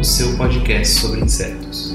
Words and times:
o 0.00 0.04
seu 0.04 0.34
podcast 0.34 0.98
sobre 0.98 1.20
insetos. 1.20 1.94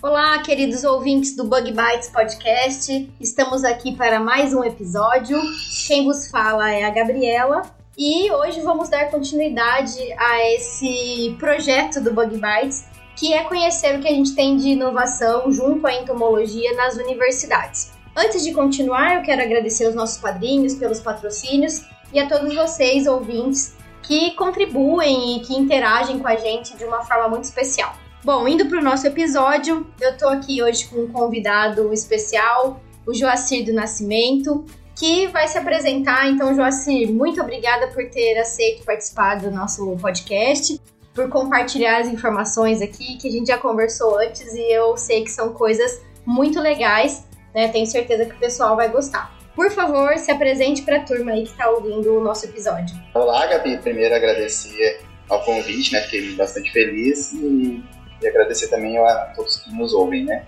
Olá, 0.00 0.38
queridos 0.44 0.84
ouvintes 0.84 1.34
do 1.34 1.42
Bug 1.42 1.72
Bites 1.72 2.10
Podcast. 2.10 3.12
Estamos 3.20 3.64
aqui 3.64 3.96
para 3.96 4.20
mais 4.20 4.54
um 4.54 4.62
episódio. 4.62 5.40
Quem 5.88 6.04
vos 6.04 6.30
fala 6.30 6.70
é 6.70 6.84
a 6.84 6.90
Gabriela. 6.90 7.62
E 7.98 8.30
hoje 8.30 8.60
vamos 8.60 8.88
dar 8.88 9.10
continuidade 9.10 10.00
a 10.18 10.52
esse 10.52 11.36
projeto 11.38 12.00
do 12.00 12.12
Bug 12.12 12.36
Bites, 12.36 12.84
que 13.16 13.32
é 13.32 13.44
conhecer 13.44 13.96
o 13.96 14.00
que 14.00 14.08
a 14.08 14.12
gente 14.12 14.34
tem 14.34 14.56
de 14.56 14.70
inovação 14.70 15.50
junto 15.52 15.86
à 15.86 15.94
entomologia 15.94 16.74
nas 16.74 16.96
universidades. 16.96 17.92
Antes 18.16 18.44
de 18.44 18.52
continuar, 18.52 19.16
eu 19.16 19.22
quero 19.22 19.42
agradecer 19.42 19.86
aos 19.86 19.94
nossos 19.94 20.18
padrinhos 20.18 20.74
pelos 20.74 21.00
patrocínios 21.00 21.84
e 22.12 22.20
a 22.20 22.28
todos 22.28 22.54
vocês, 22.54 23.06
ouvintes, 23.06 23.76
que 24.02 24.32
contribuem 24.32 25.36
e 25.36 25.40
que 25.40 25.54
interagem 25.54 26.18
com 26.18 26.28
a 26.28 26.36
gente 26.36 26.76
de 26.76 26.84
uma 26.84 27.04
forma 27.04 27.28
muito 27.28 27.44
especial. 27.44 27.92
Bom, 28.22 28.46
indo 28.46 28.66
para 28.66 28.78
o 28.78 28.82
nosso 28.82 29.06
episódio, 29.06 29.86
eu 30.00 30.16
tô 30.16 30.28
aqui 30.28 30.62
hoje 30.62 30.86
com 30.86 31.02
um 31.02 31.12
convidado 31.12 31.92
especial, 31.92 32.80
o 33.06 33.12
Joacir 33.12 33.66
do 33.66 33.72
Nascimento, 33.72 34.64
que 34.96 35.26
vai 35.26 35.48
se 35.48 35.58
apresentar. 35.58 36.28
Então, 36.28 36.54
Joacir, 36.54 37.12
muito 37.12 37.40
obrigada 37.40 37.88
por 37.88 38.08
ter 38.10 38.38
aceito 38.38 38.84
participar 38.84 39.36
do 39.36 39.50
nosso 39.50 39.96
podcast, 40.00 40.80
por 41.14 41.28
compartilhar 41.28 42.00
as 42.00 42.08
informações 42.08 42.82
aqui 42.82 43.16
que 43.16 43.28
a 43.28 43.30
gente 43.30 43.46
já 43.46 43.56
conversou 43.56 44.18
antes 44.18 44.52
e 44.52 44.72
eu 44.72 44.96
sei 44.96 45.22
que 45.22 45.30
são 45.30 45.52
coisas 45.52 46.02
muito 46.26 46.60
legais, 46.60 47.24
né? 47.54 47.68
Tenho 47.68 47.86
certeza 47.86 48.26
que 48.26 48.34
o 48.34 48.38
pessoal 48.38 48.74
vai 48.74 48.88
gostar. 48.88 49.32
Por 49.54 49.70
favor, 49.70 50.18
se 50.18 50.32
apresente 50.32 50.82
para 50.82 50.96
a 50.96 51.00
turma 51.04 51.30
aí 51.30 51.44
que 51.44 51.52
está 51.52 51.70
ouvindo 51.70 52.18
o 52.18 52.20
nosso 52.20 52.44
episódio. 52.46 52.96
Olá, 53.14 53.46
Gabi. 53.46 53.78
Primeiro 53.78 54.12
agradecer 54.12 55.00
ao 55.28 55.40
convite, 55.44 55.92
né? 55.92 56.00
Fiquei 56.02 56.34
bastante 56.34 56.72
feliz 56.72 57.32
e, 57.32 57.84
e 58.20 58.26
agradecer 58.26 58.66
também 58.66 58.98
a 58.98 59.32
todos 59.36 59.58
que 59.58 59.72
nos 59.72 59.94
ouvem, 59.94 60.24
né? 60.24 60.44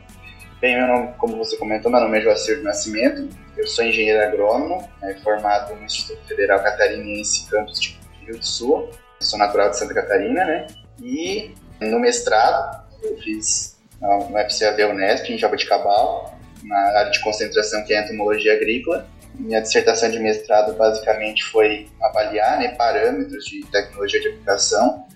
Bem, 0.61 0.77
meu 0.77 0.89
nome, 0.89 1.15
como 1.19 1.37
você 1.37 1.57
comentou, 1.57 1.93
meu 1.93 2.01
nome 2.01 2.19
é 2.19 2.23
Joacir 2.23 2.57
do 2.57 2.65
Nascimento. 2.65 3.29
Eu 3.57 3.67
sou 3.69 3.85
engenheiro 3.85 4.23
agrônomo, 4.23 4.87
né, 5.01 5.17
formado 5.23 5.75
no 5.77 5.85
Instituto 5.85 6.27
Federal 6.27 6.63
Catarinense, 6.63 7.49
campus 7.49 7.81
de 7.81 7.99
Rio 8.25 8.39
do 8.39 8.45
Sul. 8.45 8.91
Sou 9.21 9.39
natural 9.39 9.71
de 9.71 9.79
Santa 9.79 9.95
Catarina, 9.95 10.45
né? 10.45 10.67
E 11.03 11.55
no 11.81 11.99
mestrado 11.99 12.85
eu 13.03 13.17
fiz 13.19 13.77
no 14.01 14.39
FCAV 14.51 14.91
Unesp, 14.91 15.31
em 15.31 15.39
Jaboticabal, 15.39 16.39
na 16.63 16.79
área 16.99 17.11
de 17.11 17.21
concentração 17.21 17.85
que 17.85 17.95
é 17.95 18.05
entomologia 18.05 18.55
agrícola. 18.55 19.07
Minha 19.35 19.61
dissertação 19.61 20.11
de 20.11 20.19
mestrado 20.19 20.75
basicamente 20.77 21.45
foi 21.45 21.89
avaliar 22.01 22.59
né, 22.59 22.69
parâmetros 22.69 23.45
de 23.45 23.61
tecnologia 23.67 24.21
de 24.21 24.29
aplicação 24.29 25.07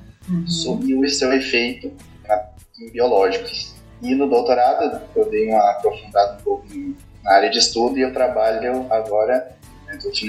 sobre 0.47 0.95
o 0.95 1.09
seu 1.09 1.33
efeito 1.33 1.93
em 2.81 2.91
biológicos. 2.91 3.75
E 4.03 4.15
no 4.15 4.29
doutorado 4.29 5.01
eu 5.15 5.29
dei 5.29 5.49
uma 5.49 5.71
aprofundada 5.71 6.35
um 6.35 6.43
pouco 6.43 6.67
na 7.23 7.33
área 7.33 7.51
de 7.51 7.59
estudo 7.59 7.99
e 7.99 8.03
eu 8.03 8.13
trabalho 8.13 8.87
agora, 8.91 9.57
estou 9.93 10.11
os 10.11 10.21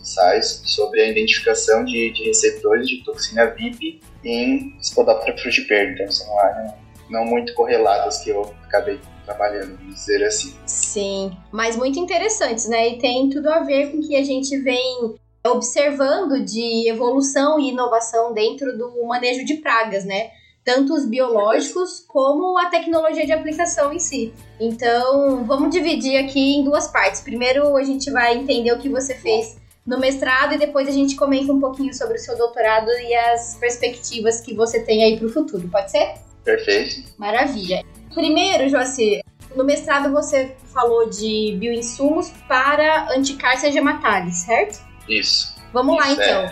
ensaios 0.00 0.62
sobre 0.64 1.00
a 1.00 1.08
identificação 1.08 1.84
de, 1.84 2.12
de 2.12 2.24
receptores 2.24 2.88
de 2.88 3.04
toxina 3.04 3.46
VIP 3.46 4.00
em 4.24 4.76
Spodoptera 4.82 5.36
frugiperda. 5.38 5.92
Então 5.92 6.10
são 6.10 6.38
áreas 6.40 6.72
não 7.08 7.24
muito 7.24 7.52
correlatas 7.54 8.18
que 8.18 8.30
eu 8.30 8.54
acabei 8.64 9.00
trabalhando, 9.24 9.76
vamos 9.76 9.94
dizer 9.94 10.24
assim. 10.24 10.54
Sim, 10.66 11.32
mas 11.52 11.76
muito 11.76 11.98
interessantes, 11.98 12.68
né? 12.68 12.90
E 12.90 12.98
tem 12.98 13.28
tudo 13.28 13.48
a 13.48 13.60
ver 13.60 13.90
com 13.90 13.98
o 13.98 14.00
que 14.00 14.16
a 14.16 14.24
gente 14.24 14.56
vem 14.58 15.14
observando 15.46 16.44
de 16.44 16.88
evolução 16.88 17.58
e 17.58 17.70
inovação 17.70 18.32
dentro 18.32 18.76
do 18.76 19.06
manejo 19.06 19.44
de 19.44 19.54
pragas, 19.54 20.04
né? 20.04 20.30
Tanto 20.62 20.92
os 20.92 21.06
biológicos 21.06 22.00
como 22.06 22.58
a 22.58 22.66
tecnologia 22.66 23.24
de 23.24 23.32
aplicação 23.32 23.92
em 23.92 23.98
si. 23.98 24.32
Então, 24.60 25.44
vamos 25.44 25.70
dividir 25.70 26.18
aqui 26.18 26.56
em 26.56 26.64
duas 26.64 26.86
partes. 26.86 27.22
Primeiro, 27.22 27.76
a 27.76 27.82
gente 27.82 28.10
vai 28.10 28.36
entender 28.36 28.72
o 28.72 28.78
que 28.78 28.88
você 28.88 29.14
fez 29.14 29.59
no 29.90 29.98
mestrado 29.98 30.54
e 30.54 30.58
depois 30.58 30.86
a 30.86 30.92
gente 30.92 31.16
comenta 31.16 31.52
um 31.52 31.58
pouquinho 31.58 31.92
sobre 31.92 32.14
o 32.14 32.18
seu 32.20 32.38
doutorado 32.38 32.88
e 32.88 33.12
as 33.12 33.56
perspectivas 33.56 34.40
que 34.40 34.54
você 34.54 34.78
tem 34.78 35.02
aí 35.02 35.18
para 35.18 35.26
o 35.26 35.28
futuro. 35.28 35.68
Pode 35.68 35.90
ser? 35.90 36.14
Perfeito? 36.44 37.12
Maravilha. 37.18 37.82
Primeiro, 38.14 38.68
Joacir, 38.68 39.20
no 39.56 39.64
mestrado 39.64 40.12
você 40.12 40.54
falou 40.72 41.10
de 41.10 41.56
bioinsumos 41.58 42.30
para 42.46 43.08
anticárcia 43.10 43.72
gematalis, 43.72 44.36
certo? 44.36 44.80
Isso. 45.08 45.56
Vamos 45.72 45.96
lá 45.96 46.12
Isso, 46.12 46.22
então. 46.22 46.50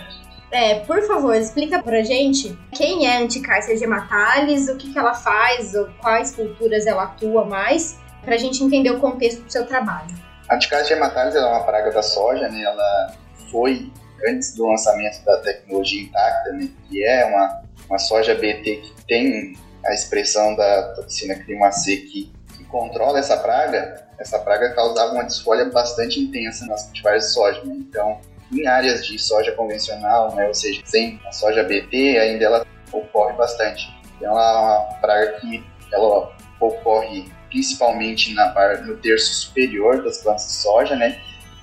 É, 0.50 0.80
por 0.80 1.00
favor, 1.06 1.36
explica 1.36 1.80
pra 1.80 2.02
gente 2.02 2.58
quem 2.74 3.06
é 3.06 3.18
anticárcia 3.18 3.76
gematalis, 3.76 4.68
o 4.68 4.76
que, 4.76 4.92
que 4.92 4.98
ela 4.98 5.14
faz, 5.14 5.76
ou 5.76 5.88
quais 6.00 6.34
culturas 6.34 6.88
ela 6.88 7.04
atua 7.04 7.44
mais, 7.44 8.00
pra 8.24 8.36
gente 8.36 8.64
entender 8.64 8.90
o 8.90 8.98
contexto 8.98 9.42
do 9.42 9.52
seu 9.52 9.64
trabalho. 9.64 10.12
A 10.48 10.56
Anticárdia 10.56 10.96
gematalis 10.96 11.36
ela 11.36 11.48
é 11.48 11.52
uma 11.52 11.64
praga 11.64 11.92
da 11.92 12.02
soja, 12.02 12.48
né? 12.48 12.62
Ela 12.62 13.12
foi 13.50 13.90
antes 14.26 14.54
do 14.54 14.66
lançamento 14.66 15.24
da 15.24 15.38
tecnologia 15.38 16.02
intacta, 16.02 16.52
né? 16.52 16.68
Que 16.88 17.04
é 17.04 17.24
uma, 17.26 17.62
uma 17.88 17.98
soja 17.98 18.34
BT 18.34 18.76
que 18.76 19.04
tem 19.06 19.56
a 19.84 19.94
expressão 19.94 20.54
da 20.56 20.94
toxina 20.94 21.34
clima 21.36 21.70
C 21.70 21.96
que, 21.98 22.32
que 22.56 22.64
controla 22.64 23.18
essa 23.18 23.36
praga. 23.36 24.06
Essa 24.18 24.38
praga 24.40 24.74
causava 24.74 25.12
uma 25.12 25.24
desfolha 25.24 25.66
bastante 25.66 26.20
intensa 26.20 26.66
nas 26.66 26.84
cultivares 26.84 27.26
de 27.26 27.32
soja, 27.32 27.64
né? 27.64 27.74
Então, 27.78 28.20
em 28.52 28.66
áreas 28.66 29.06
de 29.06 29.18
soja 29.18 29.52
convencional, 29.52 30.34
né? 30.34 30.46
Ou 30.46 30.54
seja, 30.54 30.82
sem 30.84 31.20
a 31.26 31.32
soja 31.32 31.62
BT, 31.62 32.18
ainda 32.18 32.44
ela 32.44 32.66
ocorre 32.92 33.34
bastante. 33.34 33.88
Então, 34.16 34.32
ela 34.32 34.50
é 34.50 34.58
uma 34.58 34.94
praga 35.00 35.32
que 35.40 35.64
ela 35.92 36.36
ocorre 36.60 37.30
principalmente 37.48 38.34
na 38.34 38.52
no 38.84 38.96
terço 38.98 39.32
superior 39.34 40.02
das 40.02 40.18
plantas 40.18 40.46
de 40.46 40.52
soja, 40.52 40.96
né? 40.96 41.20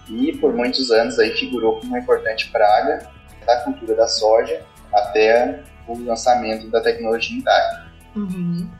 E 0.09 0.37
por 0.37 0.53
muitos 0.53 0.91
anos 0.91 1.17
aí 1.19 1.31
figurou 1.31 1.79
como 1.79 1.91
uma 1.91 1.99
importante 1.99 2.51
praga 2.51 3.09
da 3.45 3.61
cultura 3.61 3.95
da 3.95 4.07
soja 4.07 4.61
até 4.93 5.61
o 5.87 5.97
lançamento 5.99 6.69
da 6.69 6.81
tecnologia 6.81 7.37
intacta. 7.37 7.85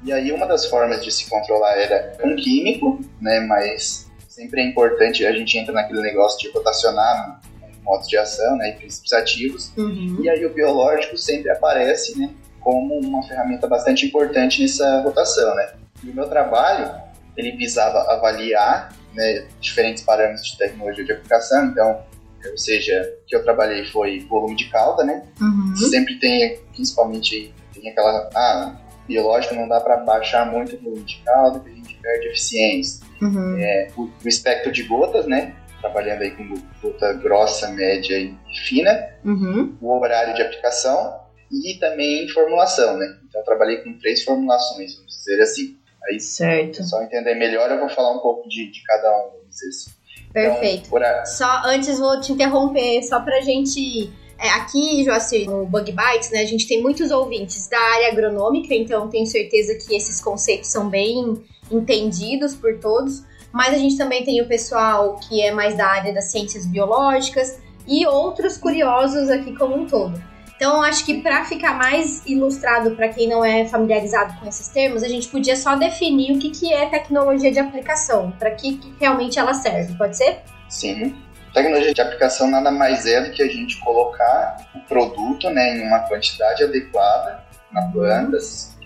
E 0.03 0.13
aí 0.13 0.31
uma 0.31 0.45
das 0.47 0.65
formas 0.65 1.03
de 1.03 1.11
se 1.11 1.29
controlar 1.29 1.73
era 1.77 2.15
com 2.21 2.35
químico, 2.35 2.99
né? 3.19 3.41
Mas 3.41 4.09
sempre 4.29 4.61
é 4.61 4.65
importante 4.65 5.25
a 5.25 5.31
gente 5.31 5.57
entra 5.57 5.73
naquele 5.73 6.01
negócio 6.01 6.39
de 6.39 6.49
rotacionar 6.55 7.41
modos 7.83 8.07
de 8.07 8.17
ação, 8.17 8.57
né? 8.57 8.69
E 8.69 8.73
princípios 8.73 9.13
ativos. 9.13 9.71
Uhum. 9.77 10.19
E 10.21 10.29
aí 10.29 10.45
o 10.45 10.53
biológico 10.53 11.17
sempre 11.17 11.51
aparece, 11.51 12.17
né, 12.17 12.31
como 12.59 12.97
uma 12.99 13.21
ferramenta 13.23 13.67
bastante 13.67 14.07
importante 14.07 14.61
nessa 14.61 15.01
rotação, 15.01 15.53
né? 15.55 15.73
E 16.03 16.09
o 16.09 16.15
meu 16.15 16.27
trabalho, 16.27 16.91
ele 17.37 17.51
visava 17.51 17.99
avaliar, 18.11 18.89
né, 19.15 19.47
diferentes 19.59 20.03
parâmetros 20.03 20.51
de 20.51 20.57
tecnologia 20.57 21.03
de 21.05 21.11
aplicação, 21.11 21.65
então, 21.65 22.03
ou 22.51 22.57
seja, 22.57 23.01
o 23.23 23.25
que 23.25 23.35
eu 23.35 23.43
trabalhei 23.43 23.85
foi 23.85 24.19
volume 24.29 24.55
de 24.55 24.69
cauda, 24.69 25.03
né? 25.03 25.23
Uhum. 25.41 25.75
Sempre 25.75 26.19
tem, 26.19 26.59
principalmente, 26.73 27.53
tem 27.73 27.89
aquela, 27.89 28.29
ah, 28.35 28.75
biológico 29.07 29.55
não 29.55 29.67
dá 29.67 29.79
para 29.79 29.97
baixar 29.97 30.49
muito 30.51 30.75
o 30.75 30.79
volume 30.79 31.03
de 31.03 31.17
cauda, 31.25 31.59
que 31.59 31.69
a 31.69 31.73
gente 31.73 31.95
perde 32.01 32.27
eficiência 32.27 33.05
Uhum. 33.21 33.57
o, 33.97 34.01
o 34.23 34.27
espectro 34.27 34.71
de 34.71 34.83
gotas, 34.83 35.25
né? 35.25 35.55
Trabalhando 35.79 36.21
aí 36.21 36.31
com 36.31 36.53
gota 36.81 37.13
grossa, 37.13 37.69
média 37.69 38.17
e 38.17 38.35
fina, 38.67 38.91
Uhum. 39.23 39.75
o 39.81 39.99
horário 39.99 40.33
de 40.35 40.41
aplicação 40.41 41.19
e 41.51 41.75
também 41.79 42.27
formulação, 42.29 42.97
né? 42.97 43.05
Então 43.27 43.41
eu 43.41 43.45
trabalhei 43.45 43.77
com 43.77 43.97
três 43.99 44.23
formulações, 44.23 44.95
vamos 44.95 45.17
dizer 45.17 45.41
assim. 45.41 45.77
Aí, 46.09 46.19
se 46.19 46.35
Certo. 46.37 46.77
pessoal 46.77 47.03
entender 47.03 47.35
melhor, 47.35 47.69
eu 47.71 47.79
vou 47.79 47.89
falar 47.89 48.11
um 48.11 48.19
pouco 48.19 48.47
de, 48.47 48.71
de 48.71 48.83
cada 48.83 49.09
um, 49.11 49.31
vamos 49.31 49.49
dizer 49.49 49.67
assim. 49.69 49.91
Perfeito. 50.33 50.87
Então, 50.87 51.25
Só 51.25 51.61
antes 51.65 51.97
vou 51.97 52.19
te 52.19 52.31
interromper, 52.33 53.01
só 53.03 53.19
pra 53.21 53.41
gente 53.41 54.11
É, 54.37 54.49
aqui, 54.49 55.01
Joacir, 55.05 55.49
no 55.49 55.65
Bug 55.65 55.93
Bites, 55.93 56.29
né, 56.29 56.41
a 56.41 56.45
gente 56.45 56.67
tem 56.67 56.81
muitos 56.83 57.09
ouvintes 57.09 57.69
da 57.69 57.79
área 57.79 58.09
agronômica, 58.11 58.75
então 58.75 59.07
tenho 59.07 59.25
certeza 59.25 59.73
que 59.75 59.95
esses 59.95 60.21
conceitos 60.21 60.69
são 60.69 60.89
bem 60.89 61.41
entendidos 61.71 62.53
por 62.53 62.77
todos. 62.79 63.23
Mas 63.53 63.73
a 63.73 63.77
gente 63.77 63.97
também 63.97 64.25
tem 64.25 64.41
o 64.41 64.47
pessoal 64.47 65.17
que 65.21 65.41
é 65.41 65.51
mais 65.51 65.77
da 65.77 65.87
área 65.87 66.13
das 66.13 66.31
ciências 66.31 66.65
biológicas 66.65 67.57
e 67.87 68.05
outros 68.05 68.57
curiosos 68.57 69.29
aqui 69.29 69.55
como 69.55 69.73
um 69.73 69.87
todo. 69.87 70.21
Então, 70.55 70.81
acho 70.81 71.05
que 71.05 71.21
para 71.21 71.43
ficar 71.43 71.73
mais 71.73 72.25
ilustrado 72.25 72.91
para 72.91 73.09
quem 73.09 73.27
não 73.27 73.43
é 73.43 73.65
familiarizado 73.65 74.39
com 74.39 74.47
esses 74.47 74.69
termos, 74.69 75.03
a 75.03 75.07
gente 75.07 75.27
podia 75.27 75.55
só 75.55 75.75
definir 75.75 76.31
o 76.31 76.39
que, 76.39 76.49
que 76.49 76.73
é 76.73 76.85
tecnologia 76.89 77.51
de 77.51 77.59
aplicação, 77.59 78.31
para 78.31 78.51
que, 78.51 78.77
que 78.77 78.93
realmente 78.99 79.37
ela 79.37 79.53
serve, 79.53 79.93
pode 79.97 80.15
ser? 80.15 80.39
Sim. 80.69 81.13
Tecnologia 81.53 81.93
de 81.93 82.01
aplicação 82.01 82.49
nada 82.49 82.71
mais 82.71 83.05
é 83.05 83.21
do 83.21 83.31
que 83.31 83.41
a 83.41 83.47
gente 83.47 83.79
colocar 83.79 84.57
o 84.75 84.79
produto 84.87 85.49
né, 85.49 85.77
em 85.77 85.87
uma 85.87 85.99
quantidade 85.99 86.63
adequada 86.63 87.43
na 87.71 87.91
planta, 87.91 88.37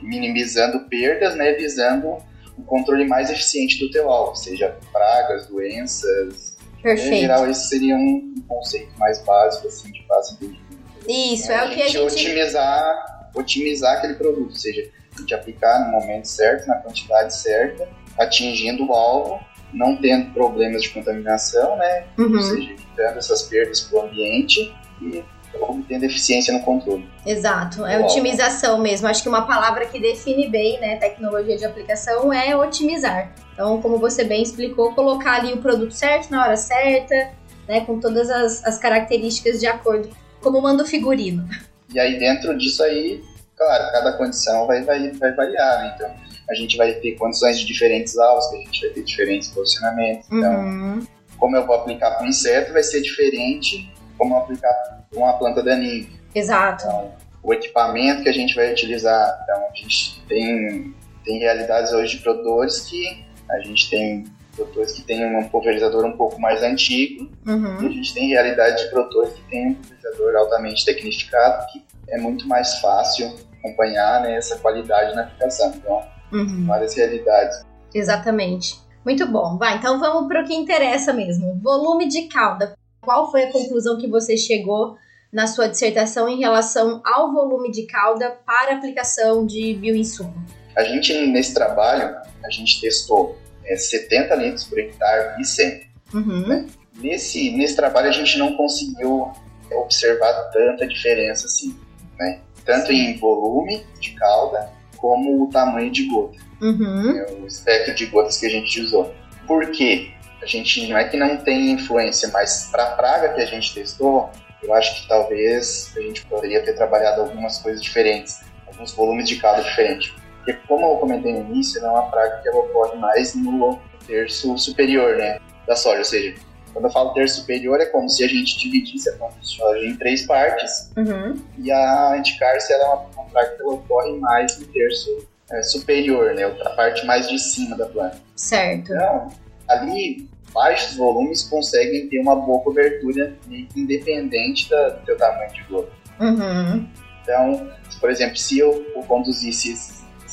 minimizando 0.02 0.82
perdas, 0.82 1.36
né, 1.36 1.54
visando 1.54 2.18
um 2.58 2.64
controle 2.64 3.08
mais 3.08 3.30
eficiente 3.30 3.80
do 3.80 3.90
teu 3.92 4.10
alvo, 4.10 4.36
seja 4.36 4.76
pragas, 4.92 5.48
doenças. 5.48 6.58
Perfeito. 6.82 7.14
Em 7.14 7.20
geral, 7.22 7.50
esse 7.50 7.70
seria 7.70 7.96
um 7.96 8.36
conceito 8.48 8.98
mais 8.98 9.22
básico, 9.24 9.68
assim, 9.68 9.92
de 9.92 10.06
fácil 10.08 10.36
entendimento. 10.36 10.69
Isso, 11.10 11.52
é 11.52 11.66
o 11.66 11.70
que 11.70 11.82
a 11.82 11.88
gente... 11.88 11.98
Otimizar, 12.00 13.30
otimizar 13.34 13.98
aquele 13.98 14.14
produto, 14.14 14.50
ou 14.50 14.56
seja, 14.56 14.90
a 15.16 15.20
gente 15.20 15.34
aplicar 15.34 15.86
no 15.86 15.92
momento 15.92 16.26
certo, 16.26 16.68
na 16.68 16.76
quantidade 16.76 17.36
certa, 17.36 17.88
atingindo 18.18 18.88
o 18.88 18.94
alvo, 18.94 19.40
não 19.74 19.98
tendo 19.98 20.32
problemas 20.34 20.84
de 20.84 20.90
contaminação, 20.90 21.78
né? 21.78 22.06
Uhum. 22.18 22.36
Ou 22.36 22.42
seja, 22.42 22.72
evitando 22.72 23.18
essas 23.18 23.44
perdas 23.44 23.82
para 23.82 24.00
o 24.00 24.02
ambiente 24.04 24.74
e 25.02 25.24
obtendo 25.60 26.06
eficiência 26.06 26.54
no 26.54 26.62
controle. 26.62 27.10
Exato, 27.26 27.86
é 27.86 27.98
Uau. 27.98 28.08
otimização 28.08 28.80
mesmo. 28.80 29.08
Acho 29.08 29.24
que 29.24 29.30
uma 29.30 29.48
palavra 29.48 29.86
que 29.86 30.00
define 30.00 30.48
bem, 30.48 30.80
né, 30.80 30.98
tecnologia 30.98 31.58
de 31.58 31.66
aplicação 31.66 32.32
é 32.32 32.56
otimizar. 32.56 33.34
Então, 33.54 33.82
como 33.82 33.98
você 33.98 34.24
bem 34.24 34.44
explicou, 34.44 34.94
colocar 34.94 35.40
ali 35.40 35.54
o 35.54 35.58
produto 35.58 35.92
certo 35.92 36.30
na 36.30 36.44
hora 36.44 36.56
certa, 36.56 37.32
né, 37.68 37.82
com 37.82 38.00
todas 38.00 38.30
as, 38.30 38.64
as 38.64 38.78
características 38.78 39.60
de 39.60 39.68
acordo, 39.68 40.10
como 40.42 40.62
manda 40.62 40.84
o 40.84 40.88
figurino. 40.88 41.48
E 41.94 42.00
aí 42.00 42.18
dentro 42.20 42.58
disso 42.58 42.84
aí, 42.84 43.24
claro, 43.58 43.92
cada 43.92 44.14
condição 44.14 44.68
vai, 44.68 44.84
vai, 44.84 45.12
vai 45.12 45.34
variar, 45.34 45.80
né? 45.80 45.94
Então 45.96 46.30
a 46.50 46.56
gente 46.56 46.78
vai 46.78 46.94
ter 46.94 47.12
condições 47.14 47.60
de 47.60 47.66
diferentes 47.66 48.18
alvos, 48.18 48.48
que 48.48 48.56
a 48.56 48.60
gente 48.60 48.82
vai 48.82 48.90
ter 48.92 49.04
diferentes 49.04 49.50
posicionamentos. 49.50 50.28
Então, 50.32 50.52
Uhum. 50.66 51.08
como 51.38 51.56
eu 51.56 51.66
vou 51.66 51.76
aplicar 51.76 52.12
para 52.12 52.26
um 52.26 52.30
inseto, 52.30 52.74
vai 52.74 52.82
ser 52.84 53.02
diferente 53.02 53.92
como 54.18 54.34
eu 54.34 54.40
aplicar 54.40 54.74
para 55.10 55.20
uma 55.20 55.34
planta 55.34 55.62
daninha. 55.62 56.08
Exato. 56.34 56.86
Então, 56.88 57.12
o 57.44 57.54
equipamento 57.54 58.24
que 58.24 58.30
a 58.30 58.34
gente 58.34 58.56
vai 58.56 58.72
utilizar. 58.72 59.40
Então, 59.44 59.64
a 59.72 59.76
gente 59.76 60.22
tem, 60.28 60.94
tem 61.24 61.40
realidades 61.40 61.94
hoje 61.94 62.18
de 62.18 62.24
produtores 62.24 62.82
que 62.82 63.24
a 63.50 63.60
gente 63.60 63.90
tem 63.90 64.26
produtores 64.60 64.92
que 64.94 65.02
têm 65.04 65.26
um 65.38 65.48
pulverizador 65.50 66.06
um 66.06 66.16
pouco 66.18 66.40
mais 66.40 66.62
antigo 66.64 67.30
e 67.46 67.50
a 67.50 67.54
Uhum. 67.54 67.92
gente 67.94 68.14
tem 68.14 68.28
realidade 68.30 68.84
de 68.84 68.90
produtores 68.90 69.34
que 69.34 69.42
tem 69.50 69.68
um 69.70 69.74
pulverizador 69.76 70.36
altamente 70.36 70.86
tecnificado 70.86 71.66
que 71.72 71.84
é 72.10 72.18
muito 72.18 72.48
mais 72.48 72.80
fácil 72.80 73.34
acompanhar 73.60 74.22
né, 74.22 74.36
essa 74.36 74.58
qualidade 74.58 75.16
na 75.16 75.24
aplicação. 75.24 75.74
Então, 75.76 76.02
Uhum. 76.32 76.66
várias 76.68 76.96
realidades. 76.96 77.66
Exatamente. 77.94 78.80
Muito 79.04 79.26
bom. 79.26 79.58
Vai, 79.58 79.78
então 79.78 80.00
vamos 80.00 80.28
para 80.28 80.44
o 80.44 80.46
que 80.46 80.54
interessa 80.54 81.12
mesmo. 81.12 81.60
Volume 81.62 82.08
de 82.08 82.24
cauda. 82.28 82.76
Qual 83.02 83.32
foi 83.32 83.44
a 83.46 83.52
conclusão 83.52 83.98
que 83.98 84.08
você 84.08 84.38
chegou 84.38 84.96
na 85.34 85.48
sua 85.48 85.68
dissertação 85.68 86.30
em 86.30 86.38
relação 86.40 87.02
ao 87.06 87.32
volume 87.32 87.72
de 87.72 87.84
cauda 87.88 88.38
para 88.46 88.76
aplicação 88.76 89.46
de 89.46 89.74
bioinsumo? 89.76 90.34
A 90.76 90.84
gente, 90.84 91.14
nesse 91.28 91.54
trabalho, 91.54 92.16
a 92.46 92.50
gente 92.52 92.80
testou 92.80 93.36
é, 93.70 93.76
70 93.78 94.36
litros 94.36 94.64
por 94.66 94.80
hectare 94.80 95.40
e 95.42 95.46
100. 95.46 95.82
Uhum. 96.14 96.68
Nesse, 96.96 97.52
nesse 97.52 97.76
trabalho 97.76 98.10
a 98.10 98.12
gente 98.12 98.38
não 98.38 98.58
conseguiu 98.58 99.32
observar 99.72 100.34
tanta 100.52 100.88
diferença 100.88 101.46
assim, 101.46 101.78
né? 102.20 102.40
Tanto 102.66 102.92
em 102.92 103.18
volume 103.18 103.86
de 104.00 104.12
cauda 104.12 104.70
como 104.98 105.44
o 105.44 105.50
tamanho 105.50 105.92
de 105.92 106.06
gota, 106.08 106.38
Uhum. 106.62 107.14
né? 107.14 107.26
o 107.42 107.48
espectro 107.48 107.96
de 107.96 108.06
gotas 108.08 108.38
que 108.38 108.46
a 108.46 108.50
gente 108.50 108.82
usou. 108.82 109.14
Por 109.48 109.72
quê? 109.72 110.12
A 110.42 110.46
gente 110.46 110.88
não 110.88 110.98
é 110.98 111.06
que 111.06 111.18
não 111.18 111.38
tem 111.38 111.72
influência, 111.72 112.30
mas 112.34 112.70
para 112.72 112.84
a 112.84 112.92
praga 112.92 113.34
que 113.34 113.42
a 113.42 113.46
gente 113.46 113.74
testou, 113.74 114.30
eu 114.62 114.74
acho 114.74 115.02
que 115.02 115.08
talvez 115.08 115.92
a 115.96 116.02
gente 116.02 116.26
poderia 116.26 116.62
ter 116.64 116.74
trabalhado 116.74 117.22
algumas 117.22 117.60
coisas 117.60 117.82
diferentes, 117.82 118.42
alguns 118.68 118.92
volumes 118.94 119.28
de 119.28 119.38
cauda 119.38 119.64
diferentes. 119.64 120.12
Porque 120.40 120.54
como 120.68 120.86
eu 120.86 120.98
comentei 120.98 121.34
no 121.34 121.40
início, 121.52 121.80
ela 121.80 121.88
é 121.90 121.92
uma 121.92 122.10
praga 122.12 122.38
que 122.42 122.50
ela 122.50 122.60
ocorre 122.60 122.98
mais 122.98 123.36
no 123.36 123.80
terço 124.08 124.58
superior, 124.58 125.16
né, 125.18 125.40
da 125.68 125.76
soja, 125.76 126.00
ou 126.00 126.06
seja, 126.06 126.36
quando 126.74 126.86
eu 126.86 126.92
falo 126.92 127.14
terço 127.14 127.42
superior 127.42 127.80
é 127.80 127.86
como 127.88 128.10
se 128.10 128.24
a 128.24 128.28
gente 128.28 128.58
dividisse 128.58 129.10
a 129.10 129.14
planta 129.14 129.36
de 129.40 129.48
soja 129.48 129.86
em 129.86 129.96
três 129.96 130.26
partes 130.26 130.92
Uhum. 130.98 131.36
e 131.58 131.72
a 131.72 132.14
anticárcia 132.14 132.74
é 132.76 132.86
uma, 132.86 132.96
uma 133.16 133.26
praga 133.26 133.56
que 133.56 133.62
ela 133.62 133.74
ocorre 133.74 134.12
mais 134.18 134.58
no 134.60 134.66
terço 134.68 135.28
é, 135.52 135.62
superior, 135.64 136.34
né, 136.36 136.44
a 136.46 136.70
parte 136.72 137.06
mais 137.06 137.28
de 137.28 137.38
cima 137.40 137.76
da 137.76 137.86
planta. 137.88 138.18
Certo. 138.36 138.94
Então, 138.94 139.28
ali, 139.68 140.30
baixos 140.54 140.96
volumes 140.96 141.44
conseguem 141.44 142.08
ter 142.08 142.20
uma 142.20 142.36
boa 142.36 142.62
cobertura 142.64 143.36
que 143.48 143.68
independente 143.76 144.70
da- 144.70 144.90
do 144.90 145.06
teu 145.06 145.18
tamanho 145.18 145.52
de 145.52 145.64
gota. 145.64 145.92
Uhum. 146.20 146.88
Então, 147.24 147.68
por 148.00 148.10
exemplo, 148.12 148.38
se 148.38 148.58
eu, 148.60 148.86
eu 148.96 149.02
conduzisse 149.04 149.72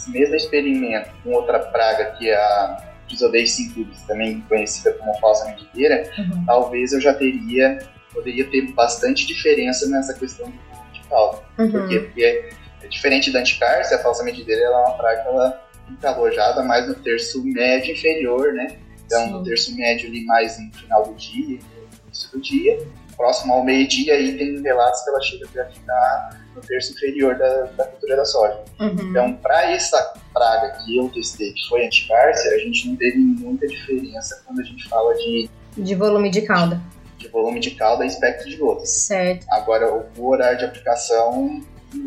esse, 0.07 0.11
mesmo 0.11 0.35
experimento 0.35 1.11
com 1.23 1.33
outra 1.33 1.59
praga 1.59 2.13
que 2.13 2.29
é 2.29 2.35
a 2.37 2.77
Physodeis 3.09 3.53
simplex, 3.53 4.03
também 4.03 4.41
conhecida 4.49 4.93
como 4.95 5.15
falsa 5.21 5.45
medideira, 5.47 6.11
Uhum. 6.19 6.45
talvez 6.45 6.93
eu 6.93 7.01
já 7.01 7.15
teria, 7.15 7.79
poderia 8.13 8.45
ter 8.51 8.63
bastante 8.73 9.27
diferença 9.27 9.89
nessa 9.89 10.13
questão 10.15 10.47
do 10.51 10.93
de 10.93 11.01
caldo. 11.09 11.39
Quê? 11.57 11.63
Uhum. 11.63 11.71
Porque 11.71 12.25
é, 12.25 12.49
é 12.83 12.89
diferente 12.89 13.31
da 13.31 13.41
anticárcia, 13.41 13.97
a 13.97 14.01
falsa 14.01 14.25
medideira 14.25 14.63
ela 14.63 14.81
é 14.81 14.87
uma 14.87 14.97
praga 14.97 15.23
que 15.23 15.29
ela 15.29 15.63
fica 15.89 16.11
alojada 16.11 16.63
mais 16.63 16.89
no 16.89 16.95
terço 16.97 17.45
médio 17.45 17.93
inferior, 17.93 18.53
né? 18.53 18.77
Então, 19.05 19.25
Sim. 19.25 19.31
no 19.31 19.45
terço 19.45 19.77
médio 19.77 20.09
ali 20.09 20.25
mais 20.25 20.59
no 20.59 20.73
final 20.75 21.05
do 21.05 21.15
dia, 21.15 21.59
no 21.61 22.07
início 22.09 22.31
do 22.33 22.41
dia. 22.41 22.79
Próximo 23.17 23.55
ao 23.55 23.65
meio-dia, 23.65 24.15
aí 24.15 24.37
tem 24.37 24.61
relatos 24.61 25.03
que 25.03 25.11
ela 25.11 25.21
chega 25.23 25.63
a 25.63 25.67
ficar 25.67 26.46
no 26.57 26.63
terço 26.63 26.93
inferior 26.93 27.37
da, 27.37 27.65
da 27.77 27.85
cultura 27.87 28.17
da 28.17 28.25
soja. 28.25 28.59
Uhum. 28.81 28.97
Então, 29.11 29.35
para 29.35 29.71
essa 29.71 30.15
praga 30.33 30.79
que 30.85 30.97
eu 30.97 31.09
testei, 31.11 31.53
que 31.53 31.69
foi 31.69 31.85
anticárcia, 31.87 32.51
a 32.53 32.59
gente 32.59 32.89
não 32.89 32.97
teve 32.97 33.19
muita 33.19 33.67
diferença 33.69 34.43
quando 34.47 34.61
a 34.61 34.65
gente 34.65 34.89
fala 34.89 35.15
de, 35.15 35.51
De 35.77 35.95
volume 35.95 36.31
de 36.31 36.43
cauda. 36.43 36.81
de 37.19 37.29
volume 37.29 37.61
de 37.61 37.71
calda 37.73 38.05
e 38.05 38.09
espectro 38.09 38.49
de 38.49 38.57
gotas. 38.57 38.89
Certo. 38.91 39.47
Agora, 39.51 39.87
o 40.17 40.27
horário 40.29 40.59
de 40.59 40.65
aplicação, 40.65 41.61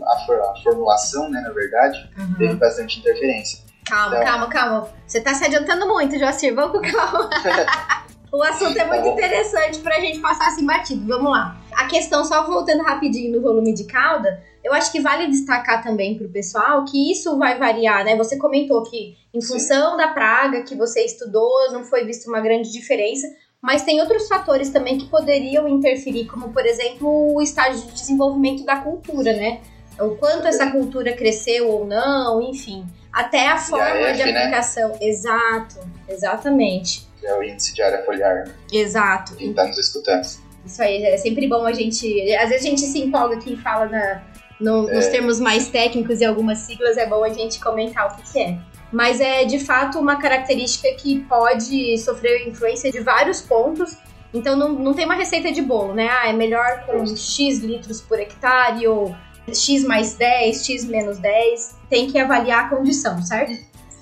a, 0.03 0.19
for- 0.25 0.41
a 0.41 0.53
formulação, 0.63 1.29
né, 1.29 1.39
na 1.41 1.51
verdade, 1.51 2.09
Uhum. 2.17 2.33
teve 2.37 2.53
bastante 2.55 2.99
interferência. 2.99 3.59
Calma, 3.85 4.15
Então- 4.17 4.25
calma, 4.25 4.49
calma. 4.49 4.89
Você 5.07 5.19
tá 5.21 5.33
se 5.33 5.43
adiantando 5.45 5.87
muito, 5.87 6.17
Joacir. 6.19 6.53
Vamos 6.53 6.73
com 6.79 6.91
calma. 6.95 7.29
o 8.31 8.43
assunto 8.43 8.77
é 8.77 8.85
muito 8.85 9.03
Tá 9.03 9.09
interessante 9.11 9.79
pra 9.79 9.99
gente 9.99 10.19
passar 10.19 10.47
assim 10.49 10.63
batido. 10.65 11.07
Vamos 11.07 11.31
lá. 11.31 11.57
A 11.79 11.85
questão, 11.87 12.25
só 12.25 12.45
voltando 12.45 12.83
rapidinho 12.83 13.31
no 13.31 13.41
volume 13.41 13.73
de 13.73 13.85
cauda, 13.85 14.43
eu 14.61 14.73
acho 14.73 14.91
que 14.91 14.99
vale 14.99 15.27
destacar 15.27 15.81
também 15.81 16.17
pro 16.17 16.27
pessoal 16.27 16.83
que 16.83 17.09
isso 17.09 17.37
vai 17.37 17.57
variar, 17.57 18.03
né? 18.03 18.17
Você 18.17 18.37
comentou 18.37 18.83
que 18.83 19.15
em 19.33 19.41
função 19.41 19.95
da 19.95 20.09
praga 20.09 20.61
que 20.63 20.75
você 20.75 21.05
estudou, 21.05 21.71
não 21.71 21.85
foi 21.85 22.03
vista 22.03 22.29
uma 22.29 22.41
grande 22.41 22.69
diferença. 22.69 23.33
Mas 23.61 23.81
tem 23.83 24.01
outros 24.01 24.27
fatores 24.27 24.69
também 24.69 24.97
que 24.97 25.07
poderiam 25.07 25.69
interferir, 25.69 26.25
como 26.25 26.51
por 26.51 26.65
exemplo 26.65 27.33
o 27.33 27.41
estágio 27.41 27.87
de 27.87 27.93
desenvolvimento 27.93 28.65
da 28.65 28.75
cultura, 28.75 29.31
né? 29.31 29.61
O 29.97 30.17
quanto 30.17 30.47
essa 30.47 30.69
cultura 30.69 31.13
cresceu 31.13 31.69
ou 31.69 31.85
não, 31.85 32.41
enfim. 32.41 32.85
Até 33.09 33.47
a 33.47 33.57
forma 33.57 34.11
de 34.11 34.21
F, 34.21 34.31
né? 34.33 34.39
aplicação. 34.41 34.97
Exato, 34.99 35.75
exatamente. 36.09 37.07
Que 37.21 37.25
é 37.25 37.37
o 37.37 37.41
índice 37.41 37.73
de 37.73 37.81
área 37.81 38.03
foliar, 38.03 38.35
né, 38.35 38.53
Exato. 38.69 39.35
quem 39.37 39.51
está 39.51 39.65
nos 39.65 39.77
escutando. 39.77 40.48
Isso 40.69 40.81
aí, 40.83 41.03
é 41.03 41.17
sempre 41.17 41.47
bom 41.47 41.65
a 41.65 41.73
gente. 41.73 42.31
Às 42.35 42.49
vezes 42.49 42.65
a 42.65 42.69
gente 42.69 42.81
se 42.81 42.99
empolga 42.99 43.35
aqui 43.35 43.53
e 43.53 43.57
fala 43.57 43.87
na- 43.87 44.21
no- 44.59 44.83
nos 44.83 45.05
É. 45.07 45.09
termos 45.09 45.39
mais 45.39 45.67
técnicos 45.67 46.21
e 46.21 46.25
algumas 46.25 46.59
siglas, 46.59 46.95
é 46.97 47.07
bom 47.07 47.23
a 47.23 47.29
gente 47.29 47.59
comentar 47.59 48.07
o 48.07 48.15
que, 48.15 48.31
que 48.33 48.39
é. 48.39 48.57
Mas 48.91 49.19
é 49.19 49.45
de 49.45 49.59
fato 49.59 49.97
uma 49.99 50.17
característica 50.17 50.87
que 50.95 51.21
pode 51.21 51.97
sofrer 51.97 52.47
influência 52.47 52.91
de 52.91 52.99
vários 52.99 53.41
pontos. 53.41 53.97
Então 54.33 54.55
não, 54.55 54.73
não 54.73 54.93
tem 54.93 55.05
uma 55.05 55.15
receita 55.15 55.51
de 55.51 55.61
bolo, 55.61 55.93
né? 55.95 56.07
Ah, 56.11 56.29
é 56.29 56.33
melhor 56.33 56.85
com 56.85 57.03
X 57.15 57.59
litros 57.59 57.99
por 58.01 58.19
hectare 58.19 58.87
ou 58.87 59.15
X 59.51 59.83
mais 59.83 60.13
10, 60.15 60.63
X 60.65 60.85
menos 60.85 61.17
10. 61.17 61.75
Tem 61.89 62.07
que 62.11 62.19
avaliar 62.19 62.65
a 62.65 62.69
condição, 62.69 63.19
certo? 63.23 63.53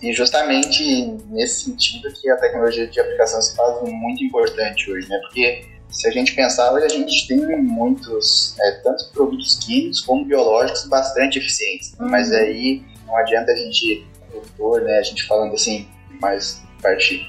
E 0.01 0.11
justamente 0.13 0.83
nesse 1.29 1.65
sentido 1.65 2.09
que 2.13 2.29
a 2.29 2.35
tecnologia 2.37 2.87
de 2.87 2.99
aplicação 2.99 3.41
se 3.41 3.55
faz 3.55 3.81
muito 3.83 4.23
importante 4.23 4.91
hoje, 4.91 5.07
né? 5.09 5.17
Porque 5.21 5.65
se 5.89 6.07
a 6.07 6.11
gente 6.11 6.35
pensar, 6.35 6.71
hoje 6.73 6.85
a 6.85 6.89
gente 6.89 7.27
tem 7.27 7.37
muitos, 7.61 8.55
é, 8.59 8.71
tanto 8.83 9.09
produtos 9.11 9.55
químicos 9.55 10.01
como 10.01 10.25
biológicos 10.25 10.85
bastante 10.87 11.39
eficientes. 11.39 11.93
Uhum. 11.99 12.09
Mas 12.09 12.31
aí 12.31 12.83
não 13.05 13.15
adianta 13.17 13.51
a 13.51 13.55
gente, 13.55 14.05
produtor, 14.29 14.81
né, 14.81 14.99
a 14.99 15.03
gente 15.03 15.25
falando 15.25 15.53
assim, 15.53 15.87
mais 16.21 16.61
parte 16.81 17.25